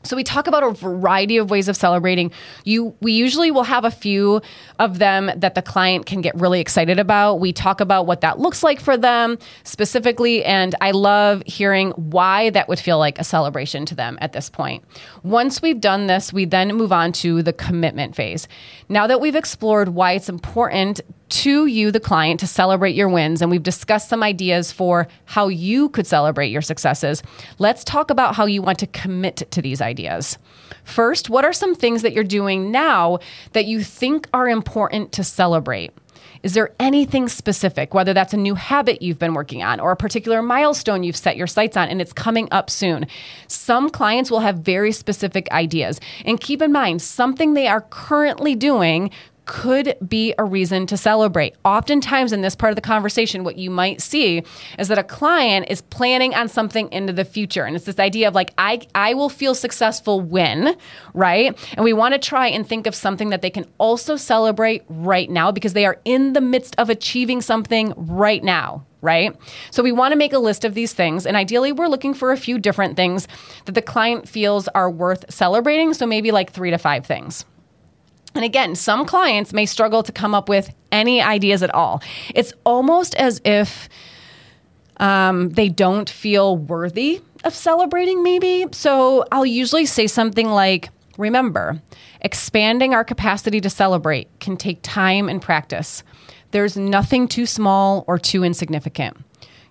So 0.03 0.17
we 0.17 0.25
talk 0.25 0.47
about 0.47 0.63
a 0.63 0.71
variety 0.71 1.37
of 1.37 1.51
ways 1.51 1.69
of 1.69 1.77
celebrating. 1.77 2.33
You 2.65 2.97
we 3.01 3.13
usually 3.13 3.51
will 3.51 3.65
have 3.65 3.85
a 3.85 3.91
few 3.91 4.41
of 4.79 4.99
them 4.99 5.31
that 5.37 5.55
the 5.55 5.63
client 5.63 6.07
can 6.07 6.23
get 6.23 6.35
really 6.37 6.61
excited 6.61 6.99
about. 6.99 7.37
We 7.37 7.53
talk 7.53 7.81
about 7.81 8.07
what 8.07 8.23
that 8.23 8.39
looks 8.39 8.63
like 8.63 8.81
for 8.81 8.97
them 8.97 9.39
specifically 9.65 10.43
and 10.45 10.75
I 10.81 10.93
love 10.93 11.43
hearing 11.45 11.91
why 11.91 12.51
that 12.51 12.67
would 12.69 12.79
feel 12.79 12.99
like 12.99 13.19
a 13.19 13.25
celebration 13.25 13.85
to 13.87 13.95
them 13.95 14.17
at 14.23 14.33
this 14.33 14.49
point. 14.49 14.85
Once 15.23 15.61
we've 15.61 15.81
done 15.81 16.07
this, 16.07 16.33
we 16.33 16.47
then 16.47 16.75
move 16.75 16.93
on 16.93 17.13
to 17.13 17.43
the 17.43 17.53
commitment 17.53 18.17
phase. 18.17 18.49
Now 18.89 19.07
that 19.07 19.21
we've 19.21 19.37
explored 19.37 19.91
why 19.91 20.13
it's 20.13 20.31
important 20.31 21.01
to 21.31 21.67
you, 21.67 21.91
the 21.91 22.01
client, 22.01 22.41
to 22.41 22.47
celebrate 22.47 22.95
your 22.95 23.09
wins. 23.09 23.41
And 23.43 23.51
we've 23.51 23.63
discussed 23.63 24.09
some 24.09 24.23
ideas 24.23 24.73
for 24.73 25.09
how 25.25 25.49
you 25.49 25.89
could 25.91 26.07
celebrate 26.07 26.49
your 26.49 26.63
successes. 26.63 27.23
Let's 27.59 27.85
talk 27.85 28.11
about 28.11 28.35
how 28.35 28.47
you 28.47 28.63
want 28.63 28.79
to 28.81 28.87
commit 28.87 29.51
to 29.51 29.63
these 29.63 29.81
ideas. 29.81 30.39
First, 30.85 31.31
what 31.31 31.45
are 31.45 31.53
some 31.53 31.75
things 31.75 32.03
that 32.03 32.13
you're 32.13 32.25
doing 32.25 32.71
now 32.71 33.19
that 33.53 33.67
you 33.67 33.83
think 33.83 34.29
are 34.33 34.49
important 34.49 35.13
to 35.13 35.25
celebrate? 35.25 35.93
Is 36.43 36.55
there 36.55 36.71
anything 36.81 37.29
specific, 37.29 37.93
whether 37.93 38.15
that's 38.15 38.33
a 38.33 38.39
new 38.39 38.55
habit 38.55 39.03
you've 39.03 39.19
been 39.19 39.35
working 39.35 39.63
on 39.63 39.79
or 39.79 39.93
a 39.93 39.97
particular 39.97 40.41
milestone 40.41 41.03
you've 41.03 41.17
set 41.17 41.37
your 41.37 41.47
sights 41.47 41.77
on 41.77 41.89
and 41.89 42.01
it's 42.01 42.15
coming 42.15 42.49
up 42.51 42.71
soon? 42.71 43.07
Some 43.47 43.91
clients 43.91 44.31
will 44.31 44.41
have 44.41 44.59
very 44.59 44.93
specific 44.93 45.51
ideas. 45.53 46.01
And 46.25 46.41
keep 46.41 46.63
in 46.63 46.73
mind, 46.73 47.03
something 47.03 47.53
they 47.53 47.67
are 47.67 47.83
currently 47.83 48.55
doing 48.55 49.11
could 49.51 49.97
be 50.07 50.33
a 50.39 50.45
reason 50.45 50.87
to 50.87 50.97
celebrate. 50.97 51.57
Oftentimes, 51.65 52.33
in 52.33 52.41
this 52.41 52.55
part 52.55 52.71
of 52.71 52.77
the 52.77 52.81
conversation, 52.81 53.43
what 53.43 53.59
you 53.59 53.69
might 53.69 54.01
see 54.01 54.45
is 54.79 54.87
that 54.87 54.97
a 54.97 55.03
client 55.03 55.67
is 55.69 55.83
planning 55.83 56.33
on 56.37 56.49
something 56.49 56.89
into 56.93 57.13
the 57.13 57.25
future. 57.25 57.65
And 57.65 57.75
it's 57.75 57.85
this 57.85 57.99
idea 57.99 58.29
of 58.29 58.35
like, 58.37 58.55
I, 58.59 58.81
I 58.95 59.15
will 59.15 59.29
feel 59.29 59.57
successful 59.57 60.21
when, 60.21 60.77
right? 61.15 61.59
And 61.73 61.83
we 61.83 61.93
want 61.93 62.15
to 62.15 62.21
try 62.21 62.47
and 62.47 62.65
think 62.65 62.87
of 62.87 62.95
something 62.95 63.31
that 63.31 63.43
they 63.43 63.51
can 63.51 63.67
also 63.79 64.15
celebrate 64.15 64.85
right 64.89 65.29
now 65.29 65.51
because 65.51 65.73
they 65.73 65.85
are 65.85 66.01
in 66.05 66.33
the 66.33 66.41
midst 66.41 66.77
of 66.79 66.89
achieving 66.89 67.41
something 67.41 67.93
right 67.97 68.45
now, 68.45 68.87
right? 69.01 69.37
So 69.73 69.83
we 69.83 69.91
want 69.91 70.13
to 70.13 70.17
make 70.17 70.33
a 70.33 70.39
list 70.39 70.65
of 70.65 70.75
these 70.75 70.93
things. 70.93 71.27
And 71.27 71.37
ideally, 71.37 71.73
we're 71.73 71.89
looking 71.89 72.15
for 72.15 72.31
a 72.31 72.37
few 72.37 72.57
different 72.57 72.95
things 72.95 73.27
that 73.65 73.73
the 73.73 73.83
client 73.83 74.29
feels 74.29 74.69
are 74.69 74.89
worth 74.89 75.25
celebrating. 75.29 75.93
So 75.93 76.07
maybe 76.07 76.31
like 76.31 76.53
three 76.53 76.71
to 76.71 76.79
five 76.79 77.05
things. 77.05 77.45
And 78.35 78.45
again, 78.45 78.75
some 78.75 79.07
clients 79.07 79.53
may 79.53 79.67
struggle 79.67 80.03
to 80.03 80.13
come 80.13 80.35
up 80.35 80.49
with 80.49 80.73
any 80.93 81.21
ideas 81.21 81.63
at 81.63 81.75
all. 81.75 82.03
It's 82.35 82.53
almost 82.65 83.15
as 83.17 83.41
if 83.45 83.89
um, 84.99 85.51
they 85.51 85.69
don't 85.69 86.09
feel 86.09 86.57
worthy 86.57 87.21
of 87.45 87.55
celebrating, 87.55 88.23
maybe. 88.23 88.67
So 88.73 89.25
I'll 89.33 89.47
usually 89.47 89.87
say 89.87 90.07
something 90.07 90.49
like, 90.49 90.91
Remember, 91.21 91.83
expanding 92.23 92.95
our 92.95 93.05
capacity 93.05 93.61
to 93.61 93.69
celebrate 93.69 94.29
can 94.41 94.57
take 94.57 94.79
time 94.81 95.29
and 95.29 95.43
practice. 95.43 96.03
There's 96.51 96.79
nothing 96.79 97.29
too 97.29 97.45
small 97.45 98.05
or 98.07 98.19
too 98.19 98.43
insignificant. 98.43 99.19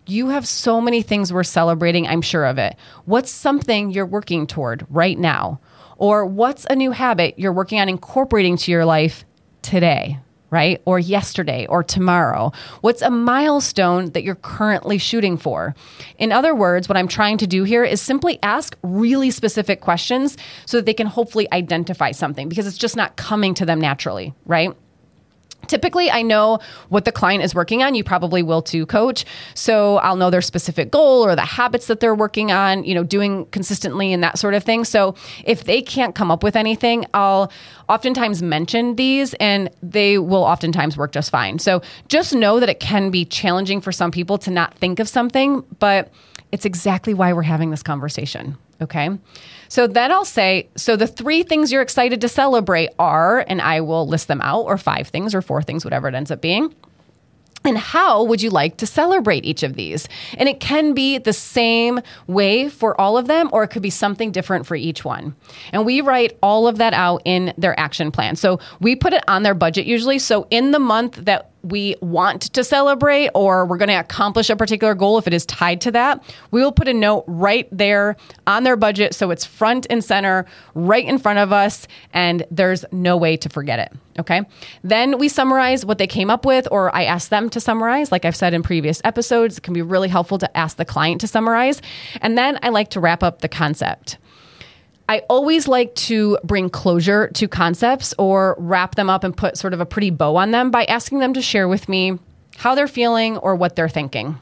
You 0.05 0.29
have 0.29 0.47
so 0.47 0.79
many 0.79 1.01
things 1.01 1.33
worth 1.33 1.47
celebrating, 1.47 2.07
I'm 2.07 2.21
sure 2.21 2.45
of 2.45 2.59
it. 2.59 2.75
What's 3.05 3.31
something 3.31 3.89
you're 3.89 4.05
working 4.05 4.45
toward 4.45 4.85
right 4.91 5.17
now? 5.17 5.59
Or 5.99 6.25
what's 6.25 6.65
a 6.69 6.75
new 6.75 6.91
habit 6.91 7.37
you're 7.37 7.53
working 7.53 7.79
on 7.79 7.89
incorporating 7.89 8.57
to 8.57 8.71
your 8.71 8.85
life 8.85 9.25
today? 9.61 10.17
right? 10.51 10.81
Or 10.85 10.97
yesterday 10.97 11.67
or 11.67 11.83
tomorrow? 11.83 12.51
What's 12.81 13.03
a 13.03 13.11
milestone 13.11 14.11
that 14.13 14.23
you're 14.23 14.33
currently 14.33 14.97
shooting 14.97 15.37
for? 15.37 15.75
In 16.17 16.31
other 16.31 16.55
words, 16.55 16.89
what 16.89 16.97
I'm 16.97 17.07
trying 17.07 17.37
to 17.37 17.45
do 17.45 17.63
here 17.63 17.83
is 17.83 18.01
simply 18.01 18.39
ask 18.41 18.75
really 18.81 19.29
specific 19.29 19.81
questions 19.81 20.37
so 20.65 20.77
that 20.77 20.87
they 20.87 20.93
can 20.95 21.05
hopefully 21.05 21.47
identify 21.51 22.11
something 22.11 22.49
because 22.49 22.65
it's 22.65 22.79
just 22.79 22.95
not 22.95 23.15
coming 23.15 23.53
to 23.53 23.65
them 23.65 23.79
naturally, 23.79 24.33
right? 24.45 24.75
Typically, 25.67 26.09
I 26.09 26.23
know 26.23 26.59
what 26.89 27.05
the 27.05 27.11
client 27.11 27.43
is 27.43 27.53
working 27.53 27.83
on. 27.83 27.93
You 27.93 28.03
probably 28.03 28.41
will 28.41 28.61
too, 28.61 28.85
coach. 28.85 29.25
So 29.53 29.97
I'll 29.97 30.15
know 30.15 30.29
their 30.29 30.41
specific 30.41 30.89
goal 30.89 31.23
or 31.23 31.35
the 31.35 31.45
habits 31.45 31.87
that 31.87 31.99
they're 31.99 32.15
working 32.15 32.51
on, 32.51 32.83
you 32.83 32.95
know, 32.95 33.03
doing 33.03 33.45
consistently 33.47 34.11
and 34.11 34.23
that 34.23 34.39
sort 34.39 34.55
of 34.55 34.63
thing. 34.63 34.83
So 34.83 35.15
if 35.45 35.65
they 35.65 35.81
can't 35.81 36.15
come 36.15 36.31
up 36.31 36.41
with 36.41 36.55
anything, 36.55 37.05
I'll 37.13 37.51
oftentimes 37.87 38.41
mention 38.41 38.95
these 38.95 39.35
and 39.35 39.69
they 39.83 40.17
will 40.17 40.43
oftentimes 40.43 40.97
work 40.97 41.11
just 41.11 41.29
fine. 41.29 41.59
So 41.59 41.81
just 42.07 42.33
know 42.33 42.59
that 42.59 42.69
it 42.69 42.79
can 42.79 43.11
be 43.11 43.25
challenging 43.25 43.79
for 43.79 43.91
some 43.91 44.11
people 44.11 44.37
to 44.39 44.51
not 44.51 44.73
think 44.75 44.99
of 44.99 45.07
something, 45.07 45.63
but 45.77 46.11
it's 46.51 46.65
exactly 46.65 47.13
why 47.13 47.31
we're 47.33 47.43
having 47.43 47.69
this 47.69 47.83
conversation. 47.83 48.57
Okay. 48.81 49.09
So 49.67 49.87
then 49.87 50.11
I'll 50.11 50.25
say, 50.25 50.69
so 50.75 50.95
the 50.95 51.07
three 51.07 51.43
things 51.43 51.71
you're 51.71 51.81
excited 51.81 52.21
to 52.21 52.29
celebrate 52.29 52.89
are, 52.97 53.45
and 53.47 53.61
I 53.61 53.81
will 53.81 54.07
list 54.07 54.27
them 54.27 54.41
out, 54.41 54.61
or 54.61 54.77
five 54.77 55.09
things, 55.09 55.35
or 55.35 55.41
four 55.41 55.61
things, 55.61 55.83
whatever 55.83 56.07
it 56.07 56.15
ends 56.15 56.31
up 56.31 56.41
being. 56.41 56.73
And 57.65 57.77
how 57.77 58.23
would 58.23 58.41
you 58.41 58.49
like 58.49 58.77
to 58.77 58.87
celebrate 58.87 59.43
each 59.43 59.63
of 59.63 59.75
these? 59.75 60.07
And 60.37 60.47
it 60.47 60.61
can 60.61 60.93
be 60.93 61.17
the 61.17 61.33
same 61.33 61.99
way 62.25 62.69
for 62.69 62.99
all 62.99 63.17
of 63.17 63.27
them, 63.27 63.49
or 63.51 63.63
it 63.63 63.67
could 63.67 63.81
be 63.81 63.89
something 63.89 64.31
different 64.31 64.65
for 64.65 64.75
each 64.75 65.03
one. 65.03 65.35
And 65.73 65.85
we 65.85 65.99
write 65.99 66.37
all 66.41 66.67
of 66.67 66.77
that 66.77 66.93
out 66.93 67.21
in 67.25 67.53
their 67.57 67.77
action 67.77 68.11
plan. 68.11 68.37
So 68.37 68.59
we 68.79 68.95
put 68.95 69.11
it 69.11 69.23
on 69.27 69.43
their 69.43 69.55
budget 69.55 69.85
usually. 69.85 70.19
So 70.19 70.47
in 70.49 70.71
the 70.71 70.79
month 70.79 71.15
that 71.25 71.51
we 71.63 71.95
want 72.01 72.53
to 72.53 72.63
celebrate 72.63 73.29
or 73.35 73.65
we're 73.65 73.77
going 73.77 73.89
to 73.89 73.99
accomplish 73.99 74.49
a 74.49 74.55
particular 74.55 74.95
goal 74.95 75.17
if 75.17 75.27
it 75.27 75.33
is 75.33 75.45
tied 75.45 75.81
to 75.81 75.91
that, 75.91 76.23
we 76.51 76.61
will 76.61 76.71
put 76.71 76.87
a 76.87 76.93
note 76.93 77.23
right 77.27 77.67
there 77.71 78.15
on 78.47 78.63
their 78.63 78.75
budget 78.75 79.13
so 79.13 79.31
it's 79.31 79.45
front 79.45 79.85
and 79.89 80.03
center, 80.03 80.45
right 80.73 81.05
in 81.05 81.17
front 81.17 81.39
of 81.39 81.51
us, 81.51 81.87
and 82.13 82.45
there's 82.51 82.85
no 82.91 83.17
way 83.17 83.37
to 83.37 83.49
forget 83.49 83.79
it. 83.79 83.91
Okay. 84.19 84.41
Then 84.83 85.17
we 85.17 85.29
summarize 85.29 85.85
what 85.85 85.97
they 85.97 86.07
came 86.07 86.29
up 86.29 86.45
with, 86.45 86.67
or 86.71 86.93
I 86.93 87.05
ask 87.05 87.29
them 87.29 87.49
to 87.51 87.59
summarize. 87.59 88.11
Like 88.11 88.25
I've 88.25 88.35
said 88.35 88.53
in 88.53 88.63
previous 88.63 89.01
episodes, 89.05 89.57
it 89.57 89.61
can 89.61 89.73
be 89.73 89.81
really 89.81 90.09
helpful 90.09 90.37
to 90.39 90.57
ask 90.57 90.77
the 90.77 90.85
client 90.85 91.21
to 91.21 91.27
summarize. 91.27 91.81
And 92.21 92.37
then 92.37 92.59
I 92.61 92.69
like 92.69 92.89
to 92.91 92.99
wrap 92.99 93.23
up 93.23 93.39
the 93.39 93.47
concept. 93.47 94.17
I 95.09 95.23
always 95.27 95.67
like 95.67 95.95
to 95.95 96.37
bring 96.43 96.69
closure 96.69 97.29
to 97.29 97.47
concepts 97.47 98.13
or 98.19 98.55
wrap 98.59 98.93
them 98.93 99.09
up 99.09 99.23
and 99.23 99.35
put 99.35 99.57
sort 99.57 99.73
of 99.73 99.81
a 99.81 99.85
pretty 99.85 100.11
bow 100.11 100.35
on 100.35 100.51
them 100.51 100.69
by 100.69 100.85
asking 100.85 101.17
them 101.17 101.33
to 101.33 101.41
share 101.41 101.67
with 101.67 101.89
me 101.89 102.19
how 102.57 102.75
they're 102.75 102.87
feeling 102.87 103.35
or 103.37 103.55
what 103.55 103.75
they're 103.75 103.89
thinking. 103.89 104.37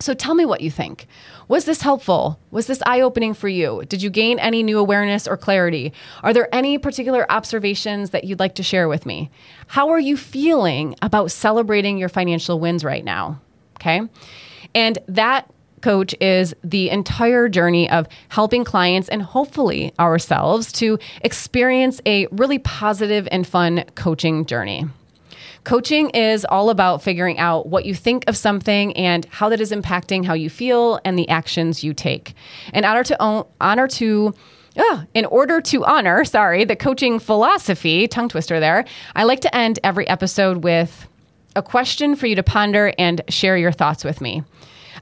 So 0.00 0.14
tell 0.14 0.34
me 0.34 0.44
what 0.44 0.62
you 0.62 0.70
think. 0.70 1.06
Was 1.46 1.64
this 1.64 1.82
helpful? 1.82 2.40
Was 2.50 2.66
this 2.66 2.82
eye 2.86 3.00
opening 3.00 3.34
for 3.34 3.48
you? 3.48 3.84
Did 3.88 4.02
you 4.02 4.10
gain 4.10 4.40
any 4.40 4.64
new 4.64 4.80
awareness 4.80 5.28
or 5.28 5.36
clarity? 5.36 5.92
Are 6.24 6.32
there 6.32 6.52
any 6.52 6.76
particular 6.78 7.24
observations 7.30 8.10
that 8.10 8.24
you'd 8.24 8.40
like 8.40 8.56
to 8.56 8.64
share 8.64 8.88
with 8.88 9.06
me? 9.06 9.30
How 9.68 9.90
are 9.90 10.00
you 10.00 10.16
feeling 10.16 10.96
about 11.02 11.30
celebrating 11.30 11.98
your 11.98 12.08
financial 12.08 12.58
wins 12.58 12.82
right 12.82 13.04
now? 13.04 13.40
Okay. 13.76 14.00
And 14.74 14.98
that 15.06 15.48
coach 15.82 16.14
is 16.20 16.54
the 16.62 16.90
entire 16.90 17.48
journey 17.48 17.90
of 17.90 18.06
helping 18.28 18.64
clients 18.64 19.08
and 19.08 19.22
hopefully 19.22 19.92
ourselves 19.98 20.72
to 20.72 20.98
experience 21.22 22.00
a 22.06 22.26
really 22.30 22.58
positive 22.58 23.28
and 23.30 23.46
fun 23.46 23.84
coaching 23.94 24.44
journey. 24.46 24.86
Coaching 25.64 26.10
is 26.10 26.44
all 26.44 26.70
about 26.70 27.02
figuring 27.02 27.38
out 27.38 27.66
what 27.66 27.84
you 27.84 27.94
think 27.94 28.24
of 28.26 28.36
something 28.36 28.96
and 28.96 29.26
how 29.26 29.48
that 29.48 29.60
is 29.60 29.70
impacting 29.70 30.24
how 30.24 30.32
you 30.32 30.48
feel 30.48 31.00
and 31.04 31.18
the 31.18 31.28
actions 31.28 31.84
you 31.84 31.92
take. 31.92 32.34
In 32.72 32.84
honor 32.84 33.04
to 33.04 33.22
own, 33.22 33.44
honor 33.60 33.88
to 33.88 34.34
Oh, 34.80 35.02
in 35.12 35.24
order 35.24 35.60
to 35.60 35.84
honor, 35.84 36.24
sorry, 36.24 36.64
the 36.64 36.76
coaching 36.76 37.18
philosophy, 37.18 38.06
tongue 38.06 38.28
twister 38.28 38.60
there, 38.60 38.84
I 39.16 39.24
like 39.24 39.40
to 39.40 39.54
end 39.54 39.80
every 39.82 40.06
episode 40.06 40.62
with 40.62 41.08
a 41.56 41.62
question 41.62 42.14
for 42.14 42.28
you 42.28 42.36
to 42.36 42.44
ponder 42.44 42.92
and 42.96 43.20
share 43.28 43.56
your 43.56 43.72
thoughts 43.72 44.04
with 44.04 44.20
me. 44.20 44.44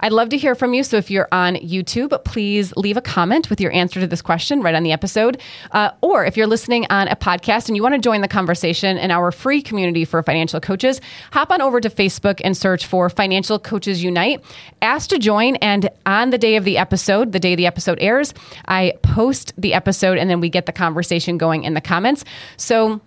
I'd 0.01 0.13
love 0.13 0.29
to 0.31 0.37
hear 0.37 0.55
from 0.55 0.75
you. 0.75 0.83
So 0.83 0.97
if 0.97 1.11
you're 1.11 1.29
on 1.33 1.57
YouTube, 1.57 2.25
please 2.25 2.75
leave 2.77 2.97
a 2.97 3.01
comment 3.01 3.51
with 3.51 3.61
your 3.61 3.73
answer 3.73 4.01
to 4.01 4.07
this 4.07 4.23
question 4.23 4.63
right 4.63 4.75
on 4.75 4.83
the 4.83 4.93
episode. 4.93 5.41
Uh, 5.73 5.91
or 6.01 6.25
if 6.25 6.37
you're 6.37 6.47
listening 6.47 6.87
on 6.91 7.09
a 7.09 7.17
podcast 7.17 7.69
and 7.69 7.77
you 7.77 7.83
want 7.83 7.95
to 7.95 8.01
join 8.01 8.21
the 8.21 8.29
conversation 8.29 8.97
in 8.99 9.11
our 9.11 9.33
free 9.33 9.63
community 9.63 10.05
for 10.05 10.23
financial 10.23 10.61
coaches, 10.61 11.01
hop 11.33 11.51
on 11.51 11.61
over 11.61 11.81
to 11.81 11.91
Facebook 11.91 12.41
and 12.45 12.57
search 12.57 12.87
for 12.87 13.09
Financial 13.11 13.59
Coaches 13.59 14.03
Unite. 14.03 14.45
Ask 14.83 15.11
to 15.11 15.19
join, 15.19 15.57
and 15.57 15.89
on 16.05 16.31
the 16.31 16.39
day 16.39 16.57
of 16.57 16.65
the 16.65 16.79
episode, 16.79 17.33
the 17.33 17.41
day 17.41 17.55
the 17.55 17.67
episode 17.67 17.99
airs, 18.01 18.35
I 18.67 18.95
post 19.03 19.53
the 19.57 19.75
episode 19.75 20.19
and 20.19 20.29
then 20.29 20.41
we 20.41 20.51
get 20.51 20.67
the 20.67 20.73
conversation 20.73 21.39
going 21.39 21.65
in 21.65 21.75
the 21.75 21.81
comments. 21.81 22.25
So 22.57 23.01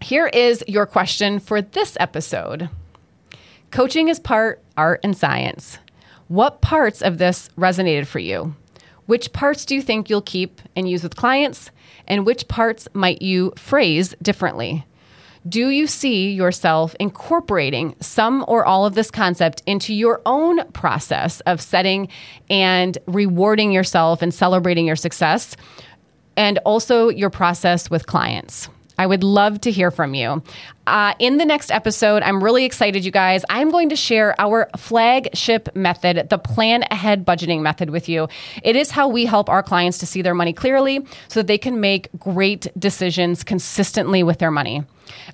here 0.00 0.28
is 0.28 0.62
your 0.66 0.86
question 0.86 1.38
for 1.38 1.60
this 1.60 1.96
episode. 2.00 2.68
Coaching 3.70 4.08
is 4.08 4.18
part 4.18 4.62
art 4.76 5.00
and 5.02 5.16
science. 5.16 5.78
What 6.28 6.60
parts 6.60 7.00
of 7.00 7.16
this 7.16 7.48
resonated 7.58 8.06
for 8.06 8.18
you? 8.18 8.54
Which 9.06 9.32
parts 9.32 9.64
do 9.64 9.74
you 9.74 9.80
think 9.80 10.10
you'll 10.10 10.20
keep 10.20 10.60
and 10.76 10.86
use 10.88 11.02
with 11.02 11.16
clients? 11.16 11.70
And 12.06 12.26
which 12.26 12.48
parts 12.48 12.86
might 12.92 13.22
you 13.22 13.54
phrase 13.56 14.14
differently? 14.20 14.84
Do 15.48 15.70
you 15.70 15.86
see 15.86 16.30
yourself 16.32 16.94
incorporating 17.00 17.96
some 18.00 18.44
or 18.46 18.66
all 18.66 18.84
of 18.84 18.94
this 18.94 19.10
concept 19.10 19.62
into 19.64 19.94
your 19.94 20.20
own 20.26 20.70
process 20.72 21.40
of 21.40 21.62
setting 21.62 22.08
and 22.50 22.98
rewarding 23.06 23.72
yourself 23.72 24.20
and 24.20 24.34
celebrating 24.34 24.86
your 24.86 24.96
success? 24.96 25.56
And 26.36 26.58
also 26.66 27.08
your 27.08 27.30
process 27.30 27.88
with 27.88 28.06
clients. 28.06 28.68
I 28.98 29.06
would 29.06 29.22
love 29.22 29.60
to 29.62 29.70
hear 29.70 29.90
from 29.90 30.14
you. 30.14 30.42
Uh, 30.86 31.14
in 31.18 31.36
the 31.36 31.44
next 31.44 31.70
episode, 31.70 32.22
I'm 32.22 32.42
really 32.42 32.64
excited, 32.64 33.04
you 33.04 33.10
guys. 33.10 33.44
I'm 33.48 33.70
going 33.70 33.88
to 33.90 33.96
share 33.96 34.34
our 34.40 34.68
flagship 34.76 35.74
method, 35.76 36.28
the 36.28 36.38
plan 36.38 36.84
ahead 36.90 37.24
budgeting 37.24 37.60
method, 37.60 37.90
with 37.90 38.08
you. 38.08 38.28
It 38.62 38.74
is 38.74 38.90
how 38.90 39.08
we 39.08 39.24
help 39.24 39.48
our 39.48 39.62
clients 39.62 39.98
to 39.98 40.06
see 40.06 40.22
their 40.22 40.34
money 40.34 40.52
clearly 40.52 41.06
so 41.28 41.40
that 41.40 41.46
they 41.46 41.58
can 41.58 41.80
make 41.80 42.08
great 42.18 42.66
decisions 42.78 43.44
consistently 43.44 44.22
with 44.22 44.38
their 44.38 44.50
money. 44.50 44.84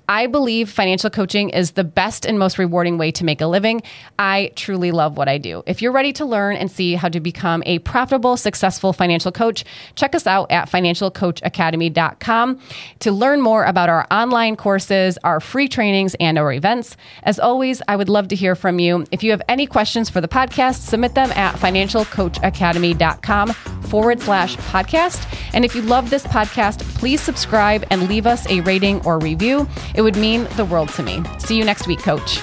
I 0.07 0.27
believe 0.27 0.69
financial 0.69 1.09
coaching 1.09 1.49
is 1.49 1.71
the 1.71 1.83
best 1.83 2.25
and 2.25 2.37
most 2.37 2.57
rewarding 2.57 2.97
way 2.97 3.11
to 3.11 3.25
make 3.25 3.41
a 3.41 3.47
living. 3.47 3.81
I 4.19 4.51
truly 4.55 4.91
love 4.91 5.17
what 5.17 5.27
I 5.27 5.37
do. 5.37 5.63
If 5.65 5.81
you're 5.81 5.91
ready 5.91 6.13
to 6.13 6.25
learn 6.25 6.55
and 6.55 6.71
see 6.71 6.95
how 6.95 7.09
to 7.09 7.19
become 7.19 7.63
a 7.65 7.79
profitable, 7.79 8.37
successful 8.37 8.93
financial 8.93 9.31
coach, 9.31 9.65
check 9.95 10.15
us 10.15 10.27
out 10.27 10.51
at 10.51 10.69
financialcoachacademy.com 10.69 12.59
to 12.99 13.11
learn 13.11 13.41
more 13.41 13.63
about 13.63 13.89
our 13.89 14.07
online 14.11 14.55
courses, 14.55 15.17
our 15.23 15.39
free 15.39 15.67
trainings, 15.67 16.15
and 16.19 16.37
our 16.37 16.53
events. 16.53 16.97
As 17.23 17.39
always, 17.39 17.81
I 17.87 17.95
would 17.95 18.09
love 18.09 18.27
to 18.29 18.35
hear 18.35 18.55
from 18.55 18.79
you. 18.79 19.05
If 19.11 19.23
you 19.23 19.31
have 19.31 19.41
any 19.47 19.65
questions 19.67 20.09
for 20.09 20.21
the 20.21 20.27
podcast, 20.27 20.81
submit 20.81 21.15
them 21.15 21.31
at 21.31 21.55
financialcoachacademy.com 21.55 23.53
forward 23.85 24.21
slash 24.21 24.57
podcast. 24.57 25.25
And 25.53 25.63
if 25.63 25.75
you 25.75 25.81
love 25.81 26.09
this 26.09 26.23
podcast, 26.23 26.81
please 26.95 27.21
subscribe 27.21 27.85
and 27.89 28.07
leave 28.09 28.27
us 28.27 28.47
a 28.49 28.61
rating 28.61 29.05
or 29.05 29.19
review. 29.19 29.64
It 29.93 30.01
would 30.01 30.17
mean 30.17 30.47
the 30.55 30.65
world 30.65 30.89
to 30.89 31.03
me. 31.03 31.23
See 31.39 31.57
you 31.57 31.63
next 31.63 31.87
week, 31.87 31.99
coach. 31.99 32.39